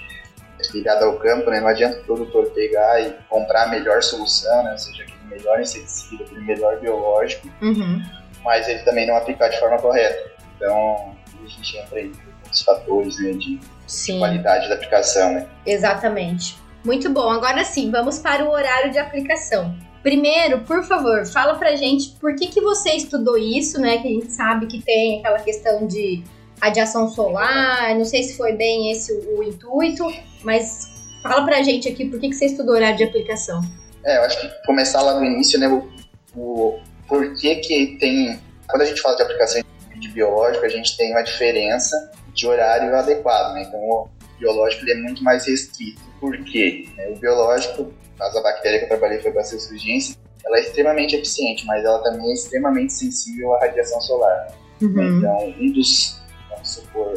ligada 0.74 1.04
ao 1.04 1.18
campo, 1.18 1.48
né, 1.50 1.60
não 1.60 1.68
adianta 1.68 2.00
o 2.00 2.04
produtor 2.04 2.50
pegar 2.50 3.00
e 3.00 3.14
comprar 3.28 3.64
a 3.64 3.68
melhor 3.68 4.02
solução, 4.02 4.64
né, 4.64 4.72
ou 4.72 4.78
seja, 4.78 5.04
aquele 5.04 5.18
melhor 5.30 5.60
inseticida, 5.60 6.24
aquele 6.24 6.40
melhor 6.40 6.80
biológico, 6.80 7.48
Uhum. 7.62 8.02
mas 8.44 8.68
ele 8.68 8.80
também 8.80 9.06
não 9.06 9.16
aplicar 9.16 9.48
de 9.48 9.58
forma 9.60 9.78
correta. 9.78 10.32
Então, 10.56 11.16
a 11.42 11.46
gente 11.46 11.76
entra 11.78 11.98
aí 11.98 12.12
nos 12.46 12.62
fatores 12.62 13.18
né, 13.22 13.32
de 13.32 13.60
Sim. 13.86 14.18
qualidade 14.18 14.68
da 14.68 14.74
aplicação, 14.74 15.32
né. 15.32 15.46
Exatamente. 15.64 16.58
Muito 16.88 17.10
bom. 17.10 17.28
Agora 17.28 17.62
sim, 17.64 17.90
vamos 17.90 18.18
para 18.18 18.42
o 18.46 18.50
horário 18.50 18.90
de 18.90 18.98
aplicação. 18.98 19.76
Primeiro, 20.02 20.60
por 20.60 20.82
favor, 20.84 21.26
fala 21.26 21.54
pra 21.56 21.76
gente 21.76 22.16
por 22.18 22.34
que, 22.34 22.46
que 22.46 22.62
você 22.62 22.92
estudou 22.92 23.36
isso, 23.36 23.78
né? 23.78 23.98
Que 23.98 24.08
a 24.08 24.10
gente 24.10 24.32
sabe 24.32 24.66
que 24.66 24.80
tem 24.80 25.18
aquela 25.18 25.38
questão 25.38 25.86
de 25.86 26.24
radiação 26.58 27.10
solar, 27.10 27.94
não 27.94 28.06
sei 28.06 28.22
se 28.22 28.38
foi 28.38 28.54
bem 28.54 28.90
esse 28.90 29.12
o, 29.12 29.38
o 29.38 29.42
intuito, 29.42 30.10
mas 30.42 30.88
fala 31.22 31.44
pra 31.44 31.62
gente 31.62 31.86
aqui 31.86 32.06
por 32.06 32.18
que, 32.18 32.30
que 32.30 32.34
você 32.34 32.46
estudou 32.46 32.74
horário 32.74 32.96
de 32.96 33.04
aplicação. 33.04 33.60
É, 34.02 34.16
eu 34.16 34.22
acho 34.22 34.40
que 34.40 34.48
começar 34.64 35.02
lá 35.02 35.20
no 35.20 35.26
início, 35.26 35.60
né, 35.60 35.68
o, 35.68 35.86
o 36.34 36.80
porquê 37.06 37.56
que 37.56 37.98
tem... 38.00 38.40
Quando 38.66 38.80
a 38.80 38.86
gente 38.86 39.02
fala 39.02 39.14
de 39.14 39.24
aplicação 39.24 39.60
de 39.94 40.08
biológico, 40.08 40.64
a 40.64 40.70
gente 40.70 40.96
tem 40.96 41.12
uma 41.12 41.22
diferença 41.22 42.10
de 42.32 42.46
horário 42.46 42.96
adequado, 42.96 43.52
né? 43.52 43.64
Então, 43.68 43.78
o 43.78 44.08
biológico 44.38 44.84
ele 44.84 44.92
é 44.92 45.02
muito 45.02 45.22
mais 45.22 45.46
restrito. 45.46 46.07
Por 46.20 46.36
quê? 46.44 46.88
É, 46.98 47.10
O 47.10 47.16
biológico, 47.16 47.92
caso 48.18 48.34
da 48.34 48.42
bactéria 48.42 48.78
que 48.78 48.84
eu 48.84 48.88
trabalhei 48.88 49.20
foi 49.20 49.32
Bacillus 49.32 49.66
thuringiensis, 49.66 50.18
ela 50.44 50.56
é 50.56 50.60
extremamente 50.60 51.14
eficiente, 51.14 51.66
mas 51.66 51.84
ela 51.84 52.02
também 52.02 52.30
é 52.30 52.32
extremamente 52.32 52.92
sensível 52.92 53.54
à 53.54 53.60
radiação 53.60 54.00
solar. 54.00 54.48
Uhum. 54.80 55.18
Então, 55.18 55.54
um 55.58 55.72
dos, 55.72 56.20
vamos 56.50 56.68
supor, 56.68 57.14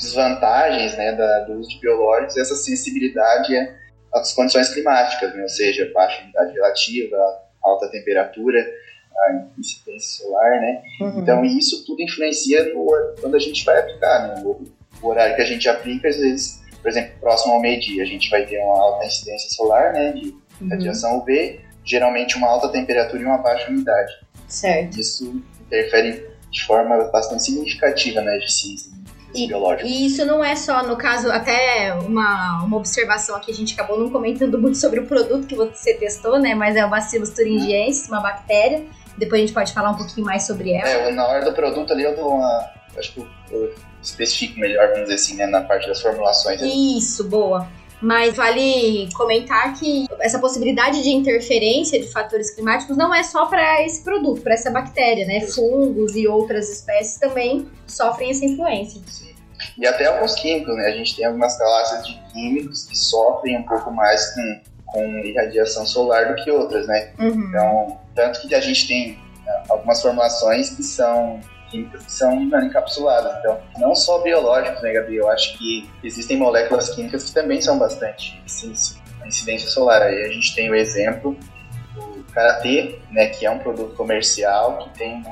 desvantagens 0.00 0.96
né, 0.96 1.12
da, 1.12 1.40
do 1.40 1.54
uso 1.54 1.68
de 1.68 1.80
biológicos 1.80 2.36
é 2.36 2.40
essa 2.40 2.56
sensibilidade 2.56 3.54
às 4.12 4.32
condições 4.32 4.70
climáticas, 4.70 5.34
né? 5.34 5.42
ou 5.42 5.48
seja, 5.48 5.90
baixa 5.94 6.22
umidade 6.22 6.52
relativa, 6.52 7.16
alta 7.62 7.88
temperatura, 7.90 8.58
a 9.16 9.44
incidência 9.58 10.24
solar, 10.24 10.60
né? 10.60 10.82
Uhum. 11.00 11.20
Então, 11.20 11.44
isso 11.44 11.84
tudo 11.84 12.02
influencia 12.02 12.72
no, 12.72 12.86
quando 13.20 13.34
a 13.34 13.38
gente 13.38 13.64
vai 13.64 13.78
aplicar, 13.78 14.28
né? 14.28 14.42
O, 14.44 14.64
o 15.02 15.08
horário 15.08 15.36
que 15.36 15.42
a 15.42 15.46
gente 15.46 15.68
aplica, 15.68 16.08
às 16.08 16.16
vezes, 16.16 16.59
por 16.82 16.88
exemplo, 16.90 17.12
próximo 17.20 17.54
ao 17.54 17.60
meio-dia, 17.60 18.02
a 18.02 18.06
gente 18.06 18.28
vai 18.30 18.44
ter 18.46 18.58
uma 18.58 18.80
alta 18.80 19.06
incidência 19.06 19.50
solar, 19.50 19.92
né, 19.92 20.12
de 20.12 20.34
Uhum. 20.60 20.68
radiação 20.68 21.18
UV, 21.18 21.60
geralmente 21.84 22.36
uma 22.36 22.48
alta 22.48 22.68
temperatura 22.68 23.22
e 23.22 23.24
uma 23.24 23.38
baixa 23.38 23.68
umidade. 23.70 24.12
Certo. 24.46 24.98
Isso 25.00 25.42
interfere 25.66 26.28
de 26.50 26.64
forma 26.64 27.04
bastante 27.04 27.42
significativa 27.44 28.20
na 28.20 28.36
eficiência 28.36 28.90
E- 29.34 29.46
biológica. 29.46 29.86
E 29.88 30.06
isso 30.06 30.24
não 30.26 30.42
é 30.44 30.54
só, 30.56 30.82
no 30.86 30.96
caso, 30.96 31.30
até 31.30 31.94
uma, 31.94 32.62
uma 32.64 32.76
observação 32.76 33.36
aqui, 33.36 33.50
a 33.52 33.54
gente 33.54 33.72
acabou 33.74 33.98
não 33.98 34.10
comentando 34.10 34.58
muito 34.60 34.76
sobre 34.76 35.00
o 35.00 35.06
produto 35.06 35.46
que 35.46 35.54
você 35.54 35.94
testou, 35.94 36.38
né? 36.38 36.54
Mas 36.54 36.76
é 36.76 36.84
o 36.84 36.90
Bacillus 36.90 37.30
thuringiensis, 37.30 38.08
uma 38.08 38.20
bactéria. 38.20 38.84
Depois 39.16 39.40
a 39.42 39.46
gente 39.46 39.54
pode 39.54 39.72
falar 39.72 39.90
um 39.92 39.96
pouquinho 39.96 40.26
mais 40.26 40.42
sobre 40.46 40.72
ela. 40.72 40.88
É, 40.88 41.10
na 41.12 41.26
hora 41.26 41.44
do 41.44 41.52
produto 41.54 41.92
ali 41.92 42.02
eu 42.02 42.14
dou 42.16 42.34
uma. 42.34 42.70
Acho 42.98 43.12
que 43.14 43.26
eu, 43.50 43.72
eu 44.00 44.02
especifico 44.02 44.58
melhor, 44.58 44.88
vamos 44.88 45.02
dizer 45.02 45.14
assim, 45.14 45.36
né, 45.36 45.46
na 45.46 45.60
parte 45.60 45.86
das 45.86 46.00
formulações. 46.00 46.60
Isso, 46.62 47.28
boa. 47.28 47.68
Mas 48.00 48.34
vale 48.34 49.10
comentar 49.14 49.74
que 49.78 50.06
essa 50.20 50.38
possibilidade 50.38 51.02
de 51.02 51.10
interferência 51.10 52.00
de 52.00 52.10
fatores 52.10 52.50
climáticos 52.54 52.96
não 52.96 53.14
é 53.14 53.22
só 53.22 53.44
para 53.44 53.84
esse 53.84 54.02
produto, 54.02 54.40
para 54.40 54.54
essa 54.54 54.70
bactéria, 54.70 55.26
né? 55.26 55.42
Fungos 55.42 56.16
e 56.16 56.26
outras 56.26 56.70
espécies 56.70 57.18
também 57.18 57.68
sofrem 57.86 58.30
essa 58.30 58.46
influência. 58.46 59.02
Sim. 59.06 59.34
E 59.76 59.86
até 59.86 60.06
alguns 60.06 60.34
químicos, 60.34 60.74
né? 60.76 60.86
A 60.86 60.92
gente 60.92 61.14
tem 61.14 61.26
algumas 61.26 61.58
classes 61.58 62.06
de 62.06 62.18
químicos 62.32 62.84
que 62.84 62.96
sofrem 62.96 63.58
um 63.58 63.64
pouco 63.64 63.90
mais 63.90 64.34
com, 64.34 64.60
com 64.86 65.18
irradiação 65.18 65.86
solar 65.86 66.34
do 66.34 66.42
que 66.42 66.50
outras, 66.50 66.86
né? 66.86 67.12
Uhum. 67.18 67.48
Então, 67.48 67.98
tanto 68.14 68.48
que 68.48 68.54
a 68.54 68.60
gente 68.60 68.88
tem 68.88 69.18
né, 69.44 69.62
algumas 69.68 70.00
formulações 70.00 70.70
que 70.70 70.82
são 70.82 71.38
químicas 71.70 72.04
que 72.04 72.12
são 72.12 72.44
nanoencapsuladas. 72.46 73.38
Então, 73.38 73.60
não 73.78 73.94
só 73.94 74.20
biológicos, 74.22 74.82
né, 74.82 74.92
Gabi? 74.92 75.16
Eu 75.16 75.28
acho 75.28 75.56
que 75.56 75.88
existem 76.02 76.36
moléculas 76.36 76.90
químicas 76.94 77.24
que 77.24 77.32
também 77.32 77.60
são 77.60 77.78
bastante 77.78 78.42
à 79.22 79.26
incidência 79.26 79.68
solar. 79.70 80.02
Aí 80.02 80.24
a 80.24 80.28
gente 80.28 80.54
tem 80.54 80.70
o 80.70 80.74
exemplo 80.74 81.36
do 81.94 82.24
Karatê, 82.32 82.98
né, 83.10 83.26
que 83.28 83.46
é 83.46 83.50
um 83.50 83.58
produto 83.58 83.94
comercial 83.94 84.78
que 84.78 84.98
tem 84.98 85.22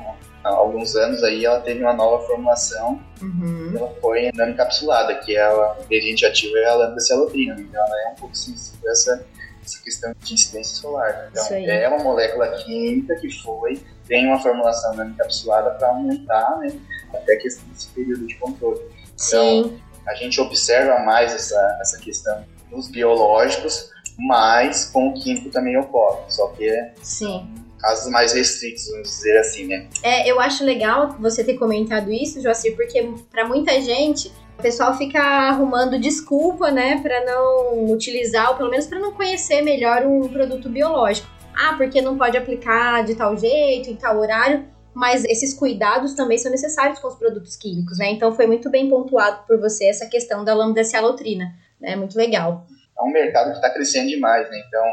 há 0.43 0.49
alguns 0.49 0.95
anos 0.95 1.21
aí 1.21 1.45
ela 1.45 1.59
teve 1.59 1.83
uma 1.83 1.93
nova 1.93 2.25
formulação 2.25 2.99
Uhum. 3.21 3.73
ela 3.75 3.93
foi 4.01 4.31
nanoencapsulada, 4.33 5.15
que 5.15 5.35
é 5.35 5.49
o 5.49 5.83
ingrediente 5.83 6.25
ativo 6.25 6.55
é 6.57 6.65
a 6.65 6.75
lambda 6.75 6.99
cialotrina, 7.01 7.55
então 7.59 7.85
ela 7.85 7.95
é 8.07 8.11
um 8.13 8.15
pouco 8.15 8.33
sensível 8.35 8.87
a 8.87 8.91
essa, 8.91 9.25
essa 9.69 9.83
questão 9.83 10.13
de 10.19 10.33
incidência 10.33 10.75
solar. 10.75 11.29
Então, 11.31 11.45
é 11.55 11.87
uma 11.87 12.03
molécula 12.03 12.47
química 12.63 13.15
que 13.15 13.29
foi, 13.41 13.79
tem 14.07 14.25
uma 14.27 14.39
formulação 14.39 14.95
nanoencapsulada 14.95 15.71
para 15.71 15.89
aumentar, 15.89 16.57
né, 16.59 16.73
até 17.13 17.35
que 17.35 17.47
esse, 17.47 17.61
período 17.93 18.25
de 18.25 18.35
controle. 18.35 18.81
Sim, 19.15 19.79
A 20.07 20.15
gente 20.15 20.39
observa 20.41 20.99
mais 20.99 21.33
essa, 21.33 21.77
essa 21.81 21.99
questão 21.99 22.43
nos 22.71 22.89
biológicos, 22.89 23.91
mas 24.17 24.85
com 24.85 25.09
o 25.09 25.13
químico 25.13 25.49
também 25.49 25.77
ocorre, 25.77 26.21
só 26.29 26.47
que 26.49 26.69
é 26.69 26.93
sim. 27.01 27.47
casos 27.79 28.11
mais 28.11 28.33
restritos, 28.33 28.89
vamos 28.89 29.09
dizer 29.09 29.37
assim, 29.39 29.67
né. 29.67 29.87
É, 30.03 30.29
eu 30.29 30.39
acho 30.39 30.63
legal 30.63 31.15
você 31.19 31.43
ter 31.43 31.55
comentado 31.55 32.11
isso, 32.11 32.41
Joacir, 32.41 32.75
porque 32.75 33.13
pra 33.31 33.45
muita 33.47 33.79
gente 33.81 34.31
o 34.59 34.61
pessoal 34.61 34.93
fica 34.97 35.21
arrumando 35.21 35.97
desculpa, 35.97 36.69
né, 36.69 36.99
Pra 37.01 37.23
não 37.23 37.91
utilizar, 37.91 38.49
ou 38.51 38.57
pelo 38.57 38.69
menos 38.69 38.85
pra 38.85 38.99
não 38.99 39.13
conhecer 39.13 39.61
melhor 39.61 40.05
um 40.05 40.27
produto 40.27 40.69
biológico. 40.69 41.27
Ah, 41.55 41.73
porque 41.77 42.01
não 42.01 42.17
pode 42.17 42.37
aplicar 42.37 43.03
de 43.05 43.15
tal 43.15 43.35
jeito, 43.37 43.89
em 43.89 43.95
tal 43.95 44.19
horário. 44.19 44.65
Mas 44.93 45.23
esses 45.23 45.53
cuidados 45.53 46.13
também 46.13 46.37
são 46.37 46.51
necessários 46.51 46.99
com 46.99 47.07
os 47.07 47.15
produtos 47.15 47.55
químicos, 47.55 47.97
né? 47.97 48.09
Então 48.11 48.35
foi 48.35 48.47
muito 48.47 48.69
bem 48.69 48.89
pontuado 48.89 49.45
por 49.47 49.57
você 49.59 49.85
essa 49.85 50.07
questão 50.07 50.43
da 50.43 50.53
lambda 50.53 50.83
cialotrina, 50.83 51.53
né? 51.79 51.95
Muito 51.95 52.17
legal. 52.17 52.65
É 52.97 53.01
um 53.03 53.11
mercado 53.11 53.51
que 53.51 53.55
está 53.57 53.69
crescendo 53.69 54.09
demais, 54.09 54.49
né, 54.49 54.61
então 54.67 54.83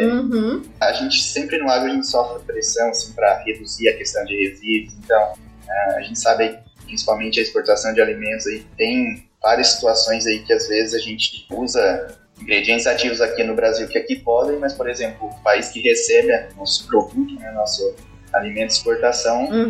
Uhum. 0.00 0.62
a 0.78 0.92
gente 0.92 1.18
sempre 1.22 1.56
no 1.58 1.68
agro 1.70 1.90
a 1.90 1.94
gente 1.94 2.06
sofre 2.06 2.44
pressão 2.44 2.90
assim, 2.90 3.12
para 3.14 3.38
reduzir 3.38 3.88
a 3.88 3.96
questão 3.96 4.22
de 4.26 4.36
resíduos. 4.36 4.94
Então, 5.02 5.32
eh, 5.66 5.96
a 5.96 6.02
gente 6.02 6.20
sabe 6.20 6.58
principalmente 6.96 7.40
a 7.40 7.42
exportação 7.42 7.94
de 7.94 8.02
alimentos 8.02 8.46
aí 8.46 8.66
tem 8.76 9.26
várias 9.42 9.68
situações 9.68 10.26
aí 10.26 10.40
que 10.40 10.52
às 10.52 10.68
vezes 10.68 10.92
a 10.94 10.98
gente 10.98 11.46
usa 11.50 12.14
ingredientes 12.38 12.86
ativos 12.86 13.20
aqui 13.22 13.42
no 13.42 13.54
Brasil 13.54 13.88
que 13.88 13.96
aqui 13.96 14.16
podem, 14.16 14.58
mas 14.58 14.74
por 14.74 14.88
exemplo, 14.90 15.28
o 15.28 15.42
país 15.42 15.68
que 15.70 15.80
recebe 15.80 16.48
nosso 16.54 16.86
produto, 16.86 17.34
né, 17.40 17.50
nosso 17.52 17.94
alimento 18.34 18.68
de 18.68 18.72
exportação, 18.74 19.44
Uhum. 19.46 19.66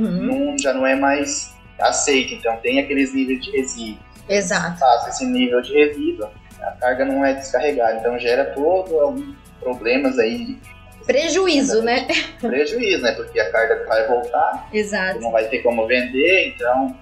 não, 0.51 0.59
já 0.59 0.73
não 0.75 0.85
é 0.87 0.95
mais 0.97 1.53
aceito. 1.81 2.35
Então, 2.35 2.57
tem 2.59 2.79
aqueles 2.81 3.13
níveis 3.15 3.41
de 3.45 3.51
resíduo. 3.51 3.99
Exato. 4.29 4.79
Passa 4.79 5.09
esse 5.11 5.25
nível 5.25 5.61
de 5.63 5.73
resíduo, 5.75 6.29
a 6.61 6.71
carga 6.73 7.05
não 7.05 7.25
é 7.25 7.35
descarregada. 7.35 7.99
Então, 7.99 8.19
gera 8.19 8.45
todo 8.47 8.99
alguns 9.01 9.35
problemas 9.61 10.19
aí 10.19 10.59
Prejuízo, 11.07 11.83
né? 11.83 12.07
prejuízo, 12.41 13.03
né? 13.03 13.13
Porque 13.13 13.39
a 13.41 13.51
carga 13.51 13.85
vai 13.87 14.07
voltar, 14.07 14.69
Exato. 14.73 15.21
não 15.21 15.33
vai 15.33 15.49
ter 15.49 15.59
como 15.59 15.85
vender, 15.89 16.55
então 16.55 16.97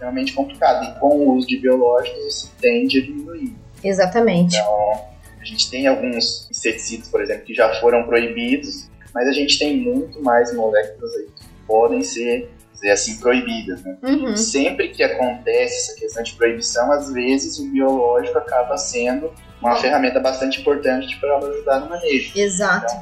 extremamente 0.00 0.32
complicado. 0.32 0.84
E 0.84 0.98
com 0.98 1.08
o 1.08 1.36
uso 1.36 1.46
de 1.46 1.58
biológicos, 1.58 2.26
isso 2.26 2.52
tende 2.60 2.98
a 2.98 3.02
diminuir. 3.02 3.54
Exatamente. 3.84 4.56
Então, 4.56 5.04
a 5.40 5.44
gente 5.44 5.70
tem 5.70 5.86
alguns 5.86 6.48
inseticidas, 6.50 7.08
por 7.08 7.22
exemplo, 7.22 7.44
que 7.44 7.54
já 7.54 7.72
foram 7.80 8.04
proibidos, 8.04 8.88
mas 9.14 9.28
a 9.28 9.32
gente 9.32 9.58
tem 9.58 9.76
muito 9.76 10.22
mais 10.22 10.54
moléculas 10.54 11.14
aí 11.16 11.26
que 11.26 11.46
podem 11.66 12.02
ser, 12.02 12.50
dizer 12.72 12.90
assim, 12.90 13.18
proibidas, 13.18 13.82
né? 13.82 13.98
Uhum. 14.02 14.36
Sempre 14.36 14.88
que 14.88 15.02
acontece 15.02 15.90
essa 15.90 16.00
questão 16.00 16.22
de 16.22 16.34
proibição, 16.34 16.90
às 16.92 17.12
vezes 17.12 17.58
o 17.58 17.70
biológico 17.70 18.38
acaba 18.38 18.76
sendo 18.76 19.32
uma 19.60 19.76
ferramenta 19.76 20.20
bastante 20.20 20.60
importante 20.60 21.18
para 21.20 21.36
ajudar 21.38 21.80
no 21.80 21.90
manejo. 21.90 22.32
Exato. 22.38 22.94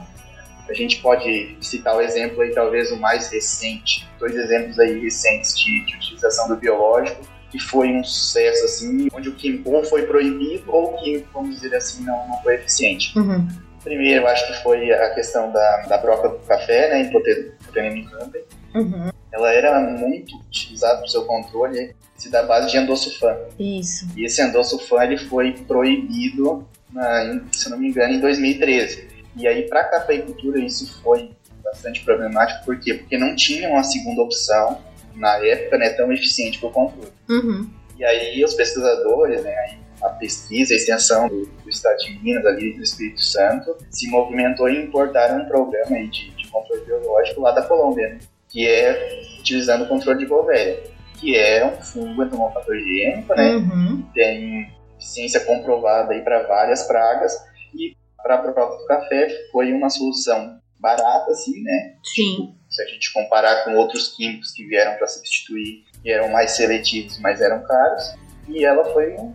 A 0.68 0.75
gente 0.75 1.00
pode 1.00 1.56
citar 1.60 1.96
o 1.96 2.00
exemplo 2.00 2.42
aí, 2.42 2.50
talvez 2.52 2.90
o 2.92 2.96
mais 2.96 3.30
recente, 3.30 4.06
dois 4.18 4.34
exemplos 4.37 4.78
aí 4.78 4.98
recentes 5.00 5.58
de, 5.58 5.84
de 5.87 5.96
utilização 5.96 6.48
do 6.48 6.56
biológico, 6.56 7.22
que 7.50 7.58
foi 7.58 7.88
um 7.88 8.04
sucesso, 8.04 8.64
assim, 8.66 9.08
onde 9.14 9.30
o 9.30 9.34
químico 9.34 9.70
ou 9.70 9.82
foi 9.84 10.02
proibido 10.06 10.64
ou 10.68 10.94
o 10.94 10.96
químico, 11.02 11.28
vamos 11.32 11.56
dizer 11.60 11.75
assim, 11.75 12.04
não, 12.04 12.28
não 12.28 12.42
foi 12.42 12.56
eficiente. 12.56 13.18
Uhum. 13.18 13.48
Primeiro, 13.82 14.26
acho 14.26 14.46
que 14.48 14.62
foi 14.62 14.90
a 14.92 15.14
questão 15.14 15.50
da, 15.50 15.76
da 15.88 15.96
broca 15.98 16.28
do 16.28 16.38
café, 16.40 16.90
né, 16.90 17.02
Hipotenone 17.02 18.04
camper. 18.04 18.44
Uhum. 18.75 19.08
Ela 19.32 19.52
era 19.52 19.80
muito 19.80 20.37
utilizada 20.37 20.96
para 20.98 21.06
o 21.06 21.08
seu 21.08 21.25
controle 21.25 21.94
se 22.16 22.28
da 22.30 22.42
base 22.42 22.70
de 22.70 22.76
endosulfan. 22.76 23.37
Isso. 23.58 24.06
E 24.16 24.26
esse 24.26 24.42
endosulfan 24.42 25.04
ele 25.04 25.16
foi 25.16 25.52
proibido, 25.52 26.66
na, 26.92 27.25
em- 27.26 27.42
se 27.52 27.70
não 27.70 27.78
me 27.78 27.88
engano, 27.88 28.14
em 28.14 28.20
2013. 28.20 29.06
E 29.38 29.47
aí, 29.47 29.68
para 29.68 29.80
a 29.80 29.85
cafeicultura, 29.85 30.59
isso 30.59 31.00
foi 31.02 31.30
bastante 31.62 32.04
problemático. 32.04 32.64
Por 32.64 32.78
quê? 32.80 32.95
Porque 32.95 33.16
não 33.16 33.37
tinha 33.37 33.68
uma 33.68 33.83
segunda 33.83 34.23
opção, 34.23 34.78
na 35.14 35.37
época, 35.45 35.78
né, 35.78 35.90
tão 35.90 36.12
eficiente 36.12 36.59
para 36.59 36.68
o 36.68 36.73
controle. 36.73 37.12
Uhum. 37.28 37.68
E 37.99 38.04
aí, 38.04 38.45
os 38.45 38.54
pesquisadores, 38.54 39.42
né, 39.42 39.78
a 40.00 40.11
pesquisa, 40.11 40.73
a 40.73 40.76
extensão 40.76 41.28
do, 41.28 41.47
do 41.47 41.68
estado 41.68 41.99
de 41.99 42.18
Minas, 42.23 42.47
ali 42.47 42.73
do 42.75 42.83
Espírito 42.83 43.21
Santo, 43.21 43.76
se 43.90 44.09
movimentou 44.09 44.68
em 44.68 44.85
importar 44.85 45.35
um 45.35 45.45
programa 45.47 45.97
aí 45.97 46.07
de, 46.09 46.30
de 46.30 46.49
controle 46.49 46.85
biológico 46.85 47.40
lá 47.40 47.50
da 47.50 47.62
Colômbia, 47.62 48.11
né, 48.11 48.18
que 48.49 48.66
é 48.66 49.21
utilizando 49.40 49.85
o 49.85 49.88
controle 49.88 50.18
de 50.21 50.26
Bovéria, 50.26 50.80
que 51.18 51.37
é 51.37 51.66
um 51.66 51.83
fungo 51.83 52.23
entomopatogênico, 52.23 53.35
né, 53.35 53.57
Uhum. 53.57 54.04
tem 54.14 54.73
eficiência 54.97 55.40
comprovada 55.40 56.12
aí 56.12 56.23
para 56.23 56.45
várias 56.45 56.85
pragas 56.85 57.37
e 57.75 57.97
para 58.22 58.37
a 58.37 58.52
prova 58.52 58.76
do 58.76 58.87
café 58.87 59.28
foi 59.52 59.72
uma 59.72 59.90
solução 59.90 60.58
barata, 60.78 61.32
assim, 61.32 61.62
né? 61.62 61.94
Sim. 62.14 62.54
Se 62.68 62.82
a 62.82 62.87
gente 62.87 63.12
comparar 63.12 63.64
com 63.64 63.75
outros 63.75 64.14
químicos 64.14 64.52
que 64.52 64.66
vieram 64.66 64.96
para 64.96 65.06
substituir, 65.06 65.84
que 66.02 66.10
eram 66.10 66.30
mais 66.30 66.52
seletivos, 66.52 67.18
mas 67.20 67.40
eram 67.40 67.62
caros, 67.64 68.14
e 68.46 68.64
ela 68.64 68.84
foi 68.92 69.14
um, 69.14 69.34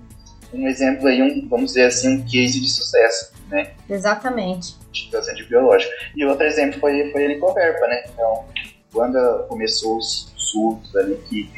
um 0.53 0.67
exemplo 0.67 1.07
aí, 1.07 1.21
um, 1.21 1.47
vamos 1.49 1.71
dizer 1.71 1.85
assim, 1.85 2.17
um 2.17 2.25
case 2.25 2.59
de 2.59 2.69
sucesso, 2.69 3.33
né? 3.49 3.73
Exatamente. 3.89 4.75
De 4.91 5.09
tratamento 5.09 5.47
biológico. 5.47 5.91
E 6.15 6.25
outro 6.25 6.45
exemplo 6.45 6.79
foi, 6.79 7.11
foi 7.11 7.21
a 7.21 7.25
helicoverpa, 7.25 7.87
né? 7.87 8.03
Então, 8.13 8.45
quando 8.91 9.47
começou 9.47 9.97
os 9.97 10.31
surtos 10.37 10.95
ali 10.95 11.15
que 11.27 11.51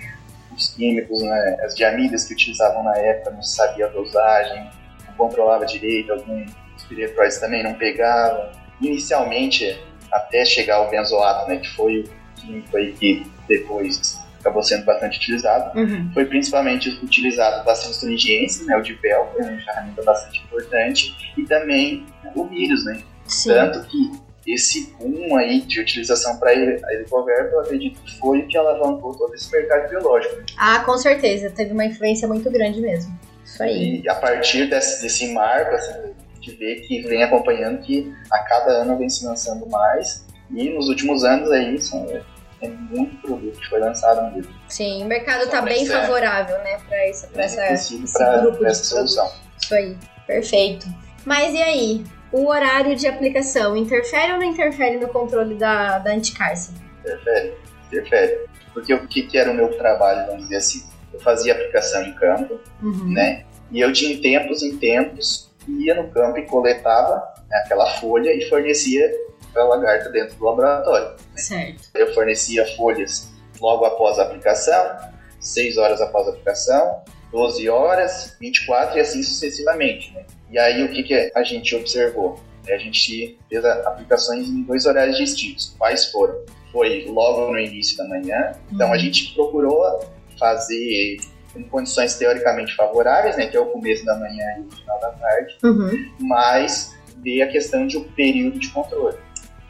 os 0.55 0.69
químicos, 0.69 1.21
né, 1.21 1.57
as 1.63 1.75
diamidas 1.75 2.25
que 2.25 2.33
utilizavam 2.33 2.81
na 2.83 2.97
época 2.97 3.31
não 3.31 3.43
sabia 3.43 3.87
a 3.87 3.89
dosagem, 3.89 4.71
não 5.05 5.13
controlava 5.15 5.65
direito, 5.65 6.13
alguns 6.13 6.49
piretróides 6.85 7.37
também 7.39 7.63
não 7.63 7.73
pegavam. 7.73 8.49
Inicialmente, 8.81 9.79
até 10.11 10.45
chegar 10.45 10.75
ao 10.77 10.89
benzoato, 10.89 11.49
né, 11.49 11.57
que 11.57 11.67
foi 11.75 11.99
o 12.01 12.09
químico 12.41 12.77
aí 12.77 12.91
que 12.93 13.25
depois 13.47 14.19
acabou 14.39 14.61
sendo 14.63 14.85
bastante 14.85 15.17
utilizado, 15.17 15.77
Uhum. 15.79 16.11
foi 16.13 16.25
principalmente 16.25 16.89
utilizado 17.03 17.63
bastante 17.65 17.91
astringência, 17.91 18.63
né, 18.65 18.77
o 18.77 18.81
dipel, 18.81 19.31
que 19.35 19.41
é 19.41 19.45
uma 19.45 19.59
ferramenta 19.61 20.03
bastante 20.03 20.39
importante, 20.43 21.15
e 21.35 21.43
também 21.43 22.05
o 22.35 22.45
vírus, 22.45 22.85
né, 22.85 22.99
Sim. 23.25 23.49
tanto 23.49 23.87
que 23.87 24.11
esse 24.47 24.93
boom 24.99 25.35
aí 25.35 25.61
de 25.61 25.79
utilização 25.81 26.37
para 26.37 26.51
a 26.51 26.53
helicoverpa, 26.93 27.49
eu 27.55 27.59
acredito 27.61 27.99
que 28.03 28.19
foi 28.19 28.39
o 28.41 28.47
que 28.47 28.55
alavancou 28.55 29.15
todo 29.17 29.33
esse 29.33 29.51
mercado 29.51 29.89
biológico. 29.89 30.35
Ah, 30.55 30.81
com 30.85 30.95
certeza. 30.99 31.49
Teve 31.49 31.71
uma 31.73 31.83
influência 31.85 32.27
muito 32.27 32.51
grande 32.51 32.79
mesmo. 32.79 33.19
Isso 33.43 33.63
aí. 33.63 34.01
E 34.03 34.07
a 34.09 34.13
partir 34.13 34.69
desse, 34.69 35.01
desse 35.01 35.33
marco, 35.33 35.73
assim, 35.73 35.93
gente 36.45 36.57
vê 36.57 36.75
que 36.81 37.01
vem 37.03 37.23
acompanhando 37.23 37.81
que 37.81 38.13
a 38.31 38.39
cada 38.39 38.71
ano 38.81 38.97
vem 38.97 39.09
se 39.09 39.25
lançando 39.25 39.67
mais. 39.69 40.25
E 40.51 40.69
nos 40.69 40.87
últimos 40.89 41.23
anos 41.23 41.51
aí 41.51 41.79
são, 41.81 42.05
é 42.61 42.67
muito 42.69 43.15
produto 43.21 43.59
que 43.59 43.67
foi 43.67 43.79
lançado 43.79 44.33
mesmo. 44.33 44.53
Sim, 44.67 45.03
o 45.03 45.07
mercado 45.07 45.49
tá 45.49 45.57
Só 45.59 45.65
bem 45.65 45.85
pra- 45.87 46.01
favorável, 46.01 46.57
né, 46.59 46.77
pra, 46.87 46.97
essa, 47.07 47.27
pra 47.27 47.37
Bem 47.37 47.45
essa, 47.45 47.73
esse 47.73 48.13
pra- 48.13 48.37
grupo 48.39 48.57
pra 48.57 48.65
de 48.67 48.71
essa 48.71 48.83
solução. 48.83 49.25
produtos. 49.27 49.63
Isso 49.63 49.75
aí, 49.75 49.97
perfeito. 50.27 50.85
Mas 51.25 51.53
e 51.53 51.61
aí? 51.61 52.03
O 52.31 52.47
horário 52.47 52.95
de 52.95 53.07
aplicação 53.07 53.77
interfere 53.77 54.33
ou 54.33 54.39
não 54.39 54.45
interfere 54.45 54.97
no 54.97 55.07
controle 55.07 55.55
da, 55.55 55.99
da 55.99 56.11
anticárcia? 56.11 56.73
Interfere, 56.99 57.53
interfere. 57.87 58.39
Porque 58.73 58.93
o 58.93 59.07
que, 59.07 59.23
que 59.23 59.37
era 59.37 59.49
o 59.49 59.53
meu 59.53 59.69
trabalho, 59.77 60.25
vamos 60.27 60.43
dizer 60.43 60.57
assim? 60.57 60.83
Eu 61.13 61.19
fazia 61.21 61.53
aplicação 61.53 62.03
em 62.03 62.13
campo, 62.13 62.59
Uhum. 62.83 63.13
né? 63.13 63.45
E 63.71 63.79
eu 63.79 63.89
de 63.91 64.17
tempos 64.17 64.61
em 64.63 64.75
tempos 64.77 65.49
ia 65.67 65.95
no 65.95 66.09
campo 66.09 66.37
e 66.37 66.45
coletava 66.45 67.15
né, 67.49 67.57
aquela 67.65 67.85
folha 67.99 68.31
e 68.33 68.47
fornecia 68.49 69.11
para 69.53 69.63
a 69.63 69.67
lagarta 69.67 70.09
dentro 70.09 70.35
do 70.35 70.45
laboratório. 70.45 71.15
Certo. 71.35 71.89
Eu 71.95 72.13
fornecia 72.13 72.65
folhas 72.75 73.31
logo 73.59 73.85
após 73.85 74.19
a 74.19 74.23
aplicação, 74.23 74.97
6 75.39 75.77
horas 75.77 76.01
após 76.01 76.27
a 76.27 76.31
aplicação, 76.31 77.03
12 77.31 77.69
horas, 77.69 78.35
24 78.39 78.97
e 78.97 79.01
assim 79.01 79.23
sucessivamente. 79.23 80.13
Né? 80.13 80.25
E 80.51 80.59
aí 80.59 80.83
o 80.83 80.91
que, 80.91 81.03
que 81.03 81.31
a 81.33 81.43
gente 81.43 81.75
observou? 81.75 82.39
A 82.67 82.77
gente 82.77 83.37
fez 83.47 83.63
aplicações 83.63 84.47
em 84.47 84.63
dois 84.63 84.85
horários 84.85 85.17
distintos. 85.17 85.75
Quais 85.77 86.05
foram? 86.05 86.43
Foi 86.71 87.05
logo 87.07 87.51
no 87.51 87.59
início 87.59 87.95
da 87.97 88.05
manhã, 88.05 88.51
então 88.71 88.91
a 88.91 88.97
gente 88.97 89.33
procurou 89.33 89.99
fazer 90.37 91.17
em 91.55 91.63
condições 91.63 92.15
teoricamente 92.15 92.75
favoráveis, 92.75 93.37
né, 93.37 93.47
que 93.47 93.55
é 93.57 93.59
o 93.59 93.67
começo 93.67 94.05
da 94.05 94.15
manhã 94.15 94.45
e 94.57 94.61
o 94.61 94.71
final 94.71 94.99
da 94.99 95.11
tarde, 95.11 95.57
Uhum. 95.63 96.11
mas 96.19 96.95
ver 97.23 97.41
a 97.43 97.47
questão 97.47 97.87
de 97.87 97.97
um 97.97 98.03
período 98.13 98.59
de 98.59 98.69
controle. 98.69 99.17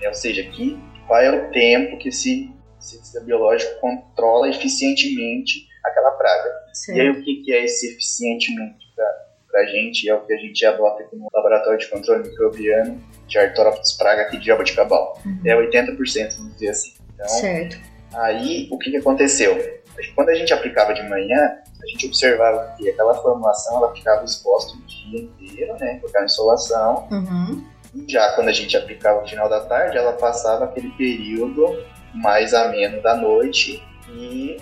né? 0.02 0.08
Ou 0.08 0.14
seja, 0.14 0.44
que, 0.44 0.78
qual 1.08 1.22
é 1.22 1.32
o 1.32 1.52
tempo 1.52 1.98
que 1.98 2.10
esse 2.10 2.52
cientista 2.80 3.20
biológico 3.22 3.80
controla 3.80 4.50
eficientemente 4.50 5.68
aquela 5.84 6.12
praga. 6.12 6.52
E 6.90 7.00
aí 7.02 7.10
o 7.10 7.24
que, 7.24 7.36
que 7.44 7.54
é 7.54 7.64
esse 7.66 7.88
eficientemente 7.94 8.86
para 8.96 9.62
a 9.62 9.66
gente? 9.66 10.10
É 10.10 10.14
o 10.14 10.22
que 10.26 10.34
a 10.34 10.38
gente 10.38 10.66
adota 10.66 11.04
aqui 11.04 11.16
no 11.16 11.28
laboratório 11.34 11.80
de 11.80 11.88
controle 11.90 12.28
microbiano 12.30 13.02
de 13.28 13.38
Artorópolis 13.40 13.94
praga 13.94 14.24
aqui 14.24 14.38
de 14.38 14.46
Jaboticabal. 14.48 15.20
Uhum. 15.26 15.40
É 15.46 15.56
80%, 15.56 16.38
vamos 16.38 16.54
dizer 16.54 16.70
assim. 16.70 16.94
Então, 17.14 17.28
Certo. 17.28 17.78
Aí, 18.14 18.68
o 18.72 18.78
que, 18.78 18.92
que 18.92 18.98
aconteceu? 18.98 19.58
Quando 20.16 20.30
a 20.30 20.36
gente 20.36 20.54
aplicava 20.54 20.94
de 20.94 21.04
manhã, 21.08 21.58
a 21.86 21.88
gente 21.88 22.08
observava 22.08 22.74
que 22.78 22.90
aquela 22.90 23.14
formulação 23.16 23.78
ela 23.78 23.94
ficava 23.96 24.24
exposta 24.26 24.74
o 24.76 24.82
dia 24.82 25.22
inteiro, 25.22 25.76
né? 25.80 25.96
Por 26.02 26.12
causa 26.12 26.20
da 26.20 26.26
insolação. 26.26 27.08
Uhum. 27.12 27.64
Já 28.08 28.34
quando 28.34 28.50
a 28.50 28.52
gente 28.52 28.76
aplicava 28.76 29.22
no 29.22 29.28
final 29.28 29.48
da 29.48 29.62
tarde, 29.62 29.98
ela 29.98 30.14
passava 30.14 30.66
aquele 30.66 30.90
período 30.92 31.82
mais 32.14 32.54
ameno 32.54 33.02
da 33.02 33.16
noite 33.16 33.82
e 34.10 34.58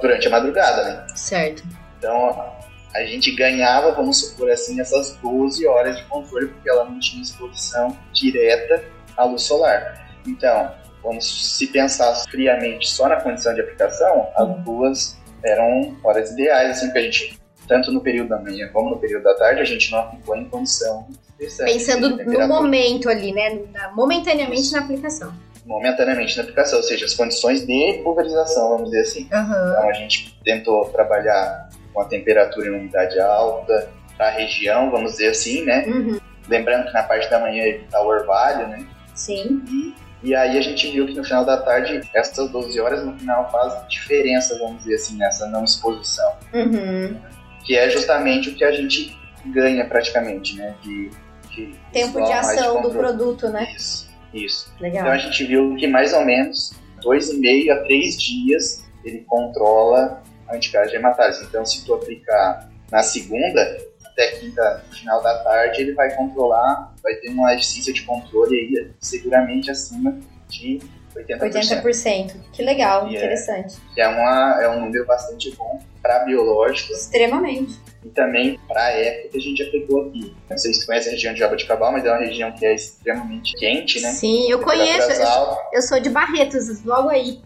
durante 0.00 0.28
a 0.28 0.30
madrugada, 0.30 0.84
né? 0.84 1.06
Certo. 1.14 1.62
Então, 1.98 2.26
a- 2.30 2.52
a 2.94 3.04
gente 3.04 3.30
ganhava, 3.34 3.92
vamos 3.92 4.20
supor 4.20 4.50
assim, 4.50 4.80
essas 4.80 5.16
12 5.16 5.66
horas 5.66 5.96
de 5.96 6.04
controle, 6.04 6.48
porque 6.48 6.68
ela 6.68 6.84
não 6.84 6.98
tinha 7.00 7.22
exposição 7.22 7.96
direta 8.12 8.84
à 9.16 9.24
luz 9.24 9.42
solar. 9.42 10.06
Então, 10.26 10.70
vamos 11.02 11.56
se 11.56 11.66
pensar 11.66 12.14
friamente 12.30 12.88
só 12.88 13.08
na 13.08 13.20
condição 13.20 13.54
de 13.54 13.60
aplicação, 13.60 14.28
as 14.36 14.48
duas 14.64 15.18
eram 15.44 15.96
horas 16.04 16.30
ideais, 16.32 16.70
assim, 16.70 16.92
que 16.92 16.98
a 16.98 17.02
gente, 17.02 17.38
tanto 17.68 17.90
no 17.92 18.00
período 18.00 18.28
da 18.28 18.38
manhã 18.38 18.68
como 18.72 18.90
no 18.90 18.98
período 18.98 19.24
da 19.24 19.34
tarde, 19.34 19.60
a 19.60 19.64
gente 19.64 19.90
não 19.90 19.98
aplicou 20.00 20.36
em 20.36 20.44
condição 20.48 21.06
Pensando 21.58 22.16
de 22.18 22.24
no 22.24 22.46
momento 22.46 23.08
ali, 23.08 23.32
né? 23.32 23.58
momentaneamente 23.94 24.70
na 24.72 24.80
aplicação. 24.80 25.32
momentaneamente 25.66 26.36
na 26.36 26.44
aplicação, 26.44 26.78
ou 26.78 26.84
seja, 26.84 27.04
as 27.04 27.14
condições 27.14 27.66
de 27.66 28.00
pulverização, 28.04 28.68
vamos 28.70 28.90
dizer 28.90 29.00
assim. 29.02 29.28
Aham. 29.32 29.70
Então 29.72 29.88
a 29.90 29.92
gente 29.92 30.38
tentou 30.44 30.84
trabalhar 30.90 31.68
com 31.92 32.00
a 32.00 32.04
temperatura 32.04 32.68
e 32.68 32.70
umidade 32.70 33.18
alta 33.18 33.90
para 34.16 34.28
a 34.28 34.30
região, 34.30 34.90
vamos 34.90 35.12
dizer 35.12 35.30
assim, 35.30 35.64
né? 35.64 35.84
Uhum. 35.86 36.20
Lembrando 36.48 36.86
que 36.86 36.92
na 36.92 37.02
parte 37.02 37.28
da 37.28 37.40
manhã 37.40 37.64
evitar 37.64 38.02
o 38.02 38.06
orvalho, 38.08 38.68
né? 38.68 38.86
Sim. 39.14 39.62
E, 39.68 39.94
e 40.22 40.34
aí 40.34 40.56
a 40.56 40.60
gente 40.60 40.90
viu 40.90 41.06
que 41.06 41.14
no 41.14 41.24
final 41.24 41.44
da 41.44 41.56
tarde, 41.56 42.00
essas 42.14 42.50
12 42.50 42.80
horas 42.80 43.04
no 43.04 43.18
final 43.18 43.50
faz 43.50 43.88
diferença, 43.88 44.56
vamos 44.58 44.78
dizer 44.82 44.94
assim, 44.94 45.16
nessa 45.16 45.48
não 45.48 45.64
exposição. 45.64 46.32
Uhum. 46.54 47.20
Que 47.64 47.76
é 47.76 47.90
justamente 47.90 48.50
o 48.50 48.54
que 48.54 48.64
a 48.64 48.70
gente 48.72 49.18
ganha 49.46 49.84
praticamente, 49.86 50.56
né? 50.56 50.74
De, 50.82 51.10
de 51.50 51.74
Tempo 51.92 52.22
de 52.22 52.32
ação 52.32 52.76
do 52.76 52.88
controle. 52.88 52.98
produto, 52.98 53.48
né? 53.48 53.66
Isso, 53.76 54.10
isso. 54.32 54.72
Legal. 54.80 55.02
Então 55.02 55.12
a 55.12 55.18
gente 55.18 55.44
viu 55.44 55.74
que 55.76 55.88
mais 55.88 56.12
ou 56.12 56.24
menos 56.24 56.72
dois 57.00 57.28
e 57.30 57.38
meio 57.38 57.72
a 57.72 57.78
três 57.78 58.20
dias 58.20 58.84
ele 59.04 59.24
controla 59.26 60.22
a 60.48 60.54
anticárdia 60.54 60.96
hematase. 60.96 61.44
Então 61.44 61.66
se 61.66 61.84
tu 61.84 61.94
aplicar 61.94 62.68
na 62.92 63.02
segunda 63.02 63.76
até 64.12 64.28
quinta, 64.38 64.84
no 64.88 64.94
final 64.96 65.22
da 65.22 65.38
tarde, 65.42 65.80
ele 65.82 65.92
vai 65.92 66.14
controlar, 66.14 66.92
vai 67.02 67.14
ter 67.16 67.28
uma 67.30 67.54
eficiência 67.54 67.92
de 67.92 68.02
controle 68.02 68.54
aí 68.56 68.90
seguramente 69.00 69.70
acima 69.70 70.18
de 70.48 70.80
80%. 71.16 71.82
80%. 71.82 72.34
Que 72.52 72.62
legal, 72.62 73.08
E 73.08 73.14
é- 73.14 73.18
interessante. 73.18 73.76
Que 73.94 74.00
é, 74.00 74.08
uma, 74.08 74.62
é 74.62 74.68
um 74.68 74.80
número 74.80 75.04
bastante 75.06 75.54
bom 75.56 75.78
para 76.02 76.20
biológicos 76.24 77.02
Extremamente. 77.02 77.78
e 78.04 78.08
também 78.08 78.58
para 78.66 78.84
a 78.86 78.90
época 78.90 79.28
que 79.30 79.38
a 79.38 79.40
gente 79.40 79.62
aplicou 79.62 80.08
aqui. 80.08 80.34
Não 80.50 80.58
sei 80.58 80.72
se 80.74 80.80
você 80.80 80.86
conhece 80.86 81.08
a 81.08 81.12
região 81.12 81.32
de 81.34 81.40
Jaboticabal, 81.40 81.92
mas 81.92 82.04
é 82.04 82.10
uma 82.10 82.18
região 82.18 82.50
que 82.52 82.64
é 82.66 82.74
extremamente 82.74 83.52
quente, 83.56 84.00
né? 84.00 84.10
Sim, 84.10 84.50
eu 84.50 84.60
conheço. 84.60 85.10
Eu, 85.12 85.56
eu 85.74 85.82
sou 85.82 86.00
de 86.00 86.08
Barretos, 86.10 86.82
logo 86.84 87.08
aí. 87.10 87.40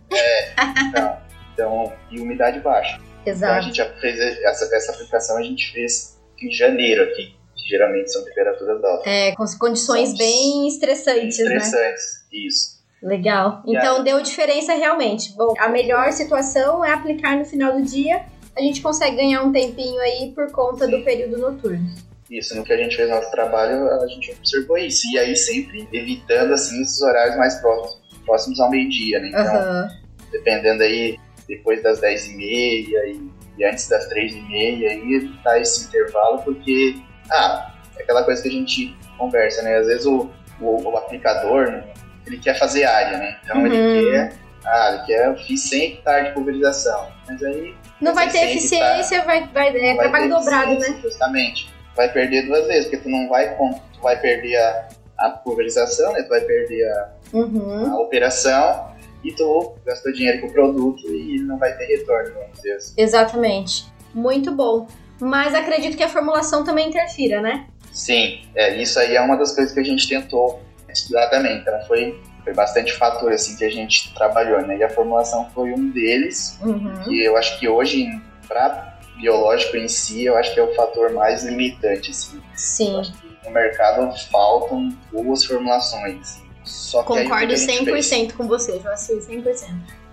Então, 0.88 1.16
então, 1.52 1.92
e 2.10 2.20
umidade 2.20 2.60
baixa. 2.60 2.98
Então 3.22 3.48
a 3.52 3.58
Exato. 3.58 3.62
gente 3.62 4.00
fez 4.00 4.18
essa, 4.44 4.74
essa 4.76 4.92
aplicação 4.92 5.36
a 5.36 5.42
gente 5.42 5.72
fez 5.72 6.15
em 6.44 6.50
janeiro 6.52 7.02
aqui, 7.04 7.34
que 7.54 7.68
geralmente 7.68 8.12
são 8.12 8.24
temperaturas 8.24 8.82
altas. 8.84 9.06
É, 9.06 9.32
com 9.34 9.44
condições 9.58 10.08
São 10.10 10.18
bem 10.18 10.68
estressantes, 10.68 11.38
né? 11.38 11.44
Interessantes, 11.44 12.04
isso. 12.32 12.76
Legal. 13.02 13.62
E 13.66 13.76
Então 13.76 13.98
aí? 13.98 14.04
deu 14.04 14.20
diferença 14.22 14.74
realmente. 14.74 15.32
Bom, 15.36 15.54
a 15.58 15.68
melhor 15.68 16.12
situação 16.12 16.84
é 16.84 16.92
aplicar 16.92 17.36
no 17.36 17.44
final 17.44 17.72
do 17.74 17.82
dia. 17.82 18.24
A 18.56 18.60
gente 18.60 18.80
consegue 18.80 19.16
ganhar 19.16 19.42
um 19.42 19.52
tempinho 19.52 20.00
aí 20.00 20.32
por 20.34 20.50
conta 20.50 20.88
do 20.88 21.02
período 21.04 21.38
noturno. 21.38 21.86
Isso, 22.30 22.56
no 22.56 22.64
que 22.64 22.72
a 22.72 22.76
gente 22.76 22.96
fez 22.96 23.08
nosso 23.08 23.30
trabalho, 23.30 23.88
a 23.88 24.06
gente 24.08 24.32
observou 24.32 24.76
isso. 24.78 25.02
E 25.12 25.18
aí 25.18 25.36
sempre 25.36 25.86
evitando, 25.92 26.54
assim, 26.54 26.80
esses 26.82 27.00
horários 27.00 27.36
mais 27.36 27.54
próximos, 27.60 28.00
próximos 28.24 28.58
ao 28.58 28.70
meio-dia, 28.70 29.20
né? 29.20 29.28
Então, 29.28 29.42
Aham. 29.44 29.88
dependendo 30.32 30.82
aí, 30.82 31.18
depois 31.46 31.80
das 31.82 32.00
10 32.00 32.26
e 32.28 32.34
meia 32.36 33.06
e, 33.06 33.30
e 33.58 33.64
antes 33.64 33.88
das 33.88 34.06
3 34.08 34.32
e 34.34 34.40
meia, 34.42 34.90
aí 34.90 35.14
evitar 35.14 35.60
esse 35.60 35.86
intervalo, 35.86 36.38
porque, 36.42 36.96
ah, 37.30 37.72
é 37.98 38.02
aquela 38.02 38.22
coisa 38.24 38.42
que 38.42 38.48
a 38.48 38.52
gente 38.52 38.96
conversa, 39.18 39.62
né? 39.62 39.76
Às 39.76 39.86
vezes 39.86 40.06
o, 40.06 40.30
o, 40.60 40.82
o 40.90 40.96
aplicador, 40.96 41.70
né, 41.70 41.84
ele 42.26 42.38
quer 42.38 42.58
fazer 42.58 42.84
área, 42.84 43.18
né? 43.18 43.36
Então 43.44 43.58
Uhum. 43.58 43.66
ele 43.66 44.10
quer, 44.10 44.32
ah, 44.64 44.90
ele 44.94 45.06
quer, 45.06 45.26
eu 45.28 45.36
fiz 45.36 45.68
100 45.68 45.82
hectares 45.92 46.28
de 46.28 46.34
pulverização. 46.34 47.08
Mas 47.28 47.42
aí 47.42 47.74
Não 48.00 48.14
vai 48.14 48.28
ter 48.30 48.44
eficiência, 48.50 49.22
vai, 49.24 49.46
vai, 49.48 49.68
é 49.76 49.94
trabalho 49.96 50.28
dobrado, 50.28 50.78
né? 50.78 50.98
Justamente. 51.02 51.72
Vai 51.96 52.12
perder 52.12 52.42
duas 52.46 52.66
vezes, 52.66 52.84
porque 52.90 52.98
tu 52.98 53.08
não 53.08 53.28
vai, 53.28 53.54
tu 53.56 54.00
vai 54.02 54.20
perder 54.20 54.56
a, 54.56 54.88
a 55.18 55.30
pulverização, 55.30 56.12
né? 56.12 56.22
Tu 56.22 56.28
vai 56.28 56.40
perder 56.42 56.84
a, 56.90 57.08
Uhum. 57.32 57.92
a 57.92 58.00
operação 58.00 58.95
e 59.26 59.32
tu 59.34 59.74
gastou 59.84 60.12
dinheiro 60.12 60.40
com 60.40 60.46
o 60.46 60.52
produto 60.52 61.06
e 61.12 61.38
não 61.40 61.58
vai 61.58 61.76
ter 61.76 61.86
retorno, 61.86 62.32
vamos 62.34 62.52
dizer 62.56 62.74
assim. 62.74 62.94
Exatamente. 62.96 63.86
Muito 64.14 64.52
bom. 64.52 64.86
Mas 65.20 65.54
acredito 65.54 65.96
que 65.96 66.02
a 66.02 66.08
formulação 66.08 66.62
também 66.62 66.88
interfira, 66.88 67.40
né? 67.40 67.66
Sim, 67.92 68.40
é, 68.54 68.80
isso 68.80 68.98
aí 68.98 69.16
é 69.16 69.20
uma 69.20 69.36
das 69.36 69.54
coisas 69.54 69.72
que 69.72 69.80
a 69.80 69.84
gente 69.84 70.08
tentou 70.08 70.62
estudar 70.88 71.28
também. 71.28 71.58
Então 71.58 71.74
foi, 71.86 72.20
foi 72.44 72.54
bastante 72.54 72.92
fator 72.92 73.32
assim 73.32 73.56
que 73.56 73.64
a 73.64 73.70
gente 73.70 74.14
trabalhou, 74.14 74.60
né? 74.62 74.76
E 74.76 74.84
a 74.84 74.90
formulação 74.90 75.50
foi 75.54 75.72
um 75.72 75.90
deles. 75.90 76.58
Uhum. 76.62 77.10
E 77.10 77.26
eu 77.26 77.36
acho 77.36 77.58
que 77.58 77.68
hoje, 77.68 78.06
para 78.46 78.98
biológico 79.16 79.76
em 79.76 79.88
si, 79.88 80.24
eu 80.24 80.36
acho 80.36 80.52
que 80.52 80.60
é 80.60 80.62
o 80.62 80.74
fator 80.74 81.12
mais 81.12 81.42
limitante, 81.44 82.10
assim. 82.10 82.40
Sim. 82.54 83.00
Acho 83.00 83.12
que 83.14 83.26
no 83.46 83.50
mercado 83.50 84.14
faltam 84.30 84.90
boas 85.10 85.44
formulações. 85.44 86.45
Só 86.66 87.02
que 87.02 87.12
aí, 87.12 87.18
que 87.18 87.24
Concordo 87.24 87.52
a 87.52 87.56
gente 87.56 87.84
fez? 87.84 88.06
100% 88.10 88.32
com 88.34 88.46
você, 88.46 88.78
Joacir, 88.80 89.16
100%. 89.16 89.70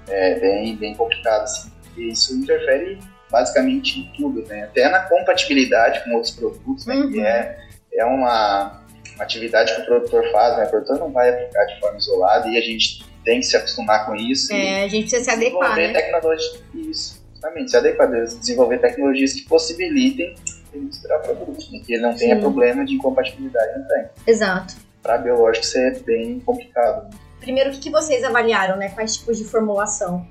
É 0.08 0.40
bem, 0.40 0.76
bem 0.76 0.96
complicado, 0.96 1.44
assim. 1.44 1.72
E 1.98 2.10
isso 2.10 2.36
interfere 2.36 3.00
basicamente 3.30 4.00
em 4.00 4.12
tudo, 4.16 4.44
né? 4.48 4.64
Até 4.64 4.88
na 4.90 5.00
compatibilidade 5.02 6.04
com 6.04 6.14
outros 6.14 6.32
produtos, 6.32 6.86
né? 6.86 6.96
Uhum. 6.96 7.12
Que 7.12 7.20
é, 7.22 7.58
é 7.94 8.06
uma, 8.06 8.84
uma 9.16 9.24
atividade 9.24 9.76
que 9.76 9.82
o 9.82 9.86
produtor 9.86 10.32
faz, 10.32 10.58
né? 10.58 10.66
O 10.66 10.70
produtor 10.70 11.00
não 11.00 11.12
vai 11.12 11.30
aplicar 11.30 11.66
de 11.66 11.80
forma 11.80 11.98
isolada 11.98 12.48
e 12.48 12.58
a 12.58 12.62
gente 12.62 13.04
tem 13.26 13.40
que 13.40 13.46
se 13.46 13.58
acostumar 13.58 14.06
com 14.06 14.16
isso. 14.16 14.54
É, 14.54 14.84
a 14.84 14.88
gente 14.88 15.10
precisa 15.10 15.24
se 15.24 15.30
adequar, 15.32 15.76
desenvolver 15.76 15.88
né? 15.88 16.02
tecnologia, 16.02 16.60
isso, 16.76 17.24
justamente, 17.32 17.72
se 17.72 17.78
adequar, 17.78 18.10
desenvolver 18.10 18.78
tecnologias 18.80 19.34
que 19.34 19.42
possibilitem 19.48 20.36
misturar 20.74 21.22
produtos, 21.22 21.72
né? 21.72 21.82
Que 21.86 21.94
ele 21.94 22.02
não 22.02 22.16
tenha 22.16 22.36
Sim. 22.36 22.42
problema 22.42 22.86
de 22.86 22.96
incompatibilidade, 22.96 23.80
não 23.80 23.88
tem. 23.88 24.06
Exato. 24.28 24.76
Para 25.04 25.18
biológico 25.18 25.66
isso 25.66 25.78
é 25.78 25.92
bem 26.00 26.40
complicado. 26.40 27.14
Primeiro, 27.42 27.70
o 27.70 27.74
que, 27.74 27.80
que 27.82 27.90
vocês 27.92 28.24
avaliaram, 28.24 28.78
né? 28.78 28.90
Quais 28.90 29.18
tipos 29.18 29.38
de 29.38 29.44
formulação? 29.44 30.26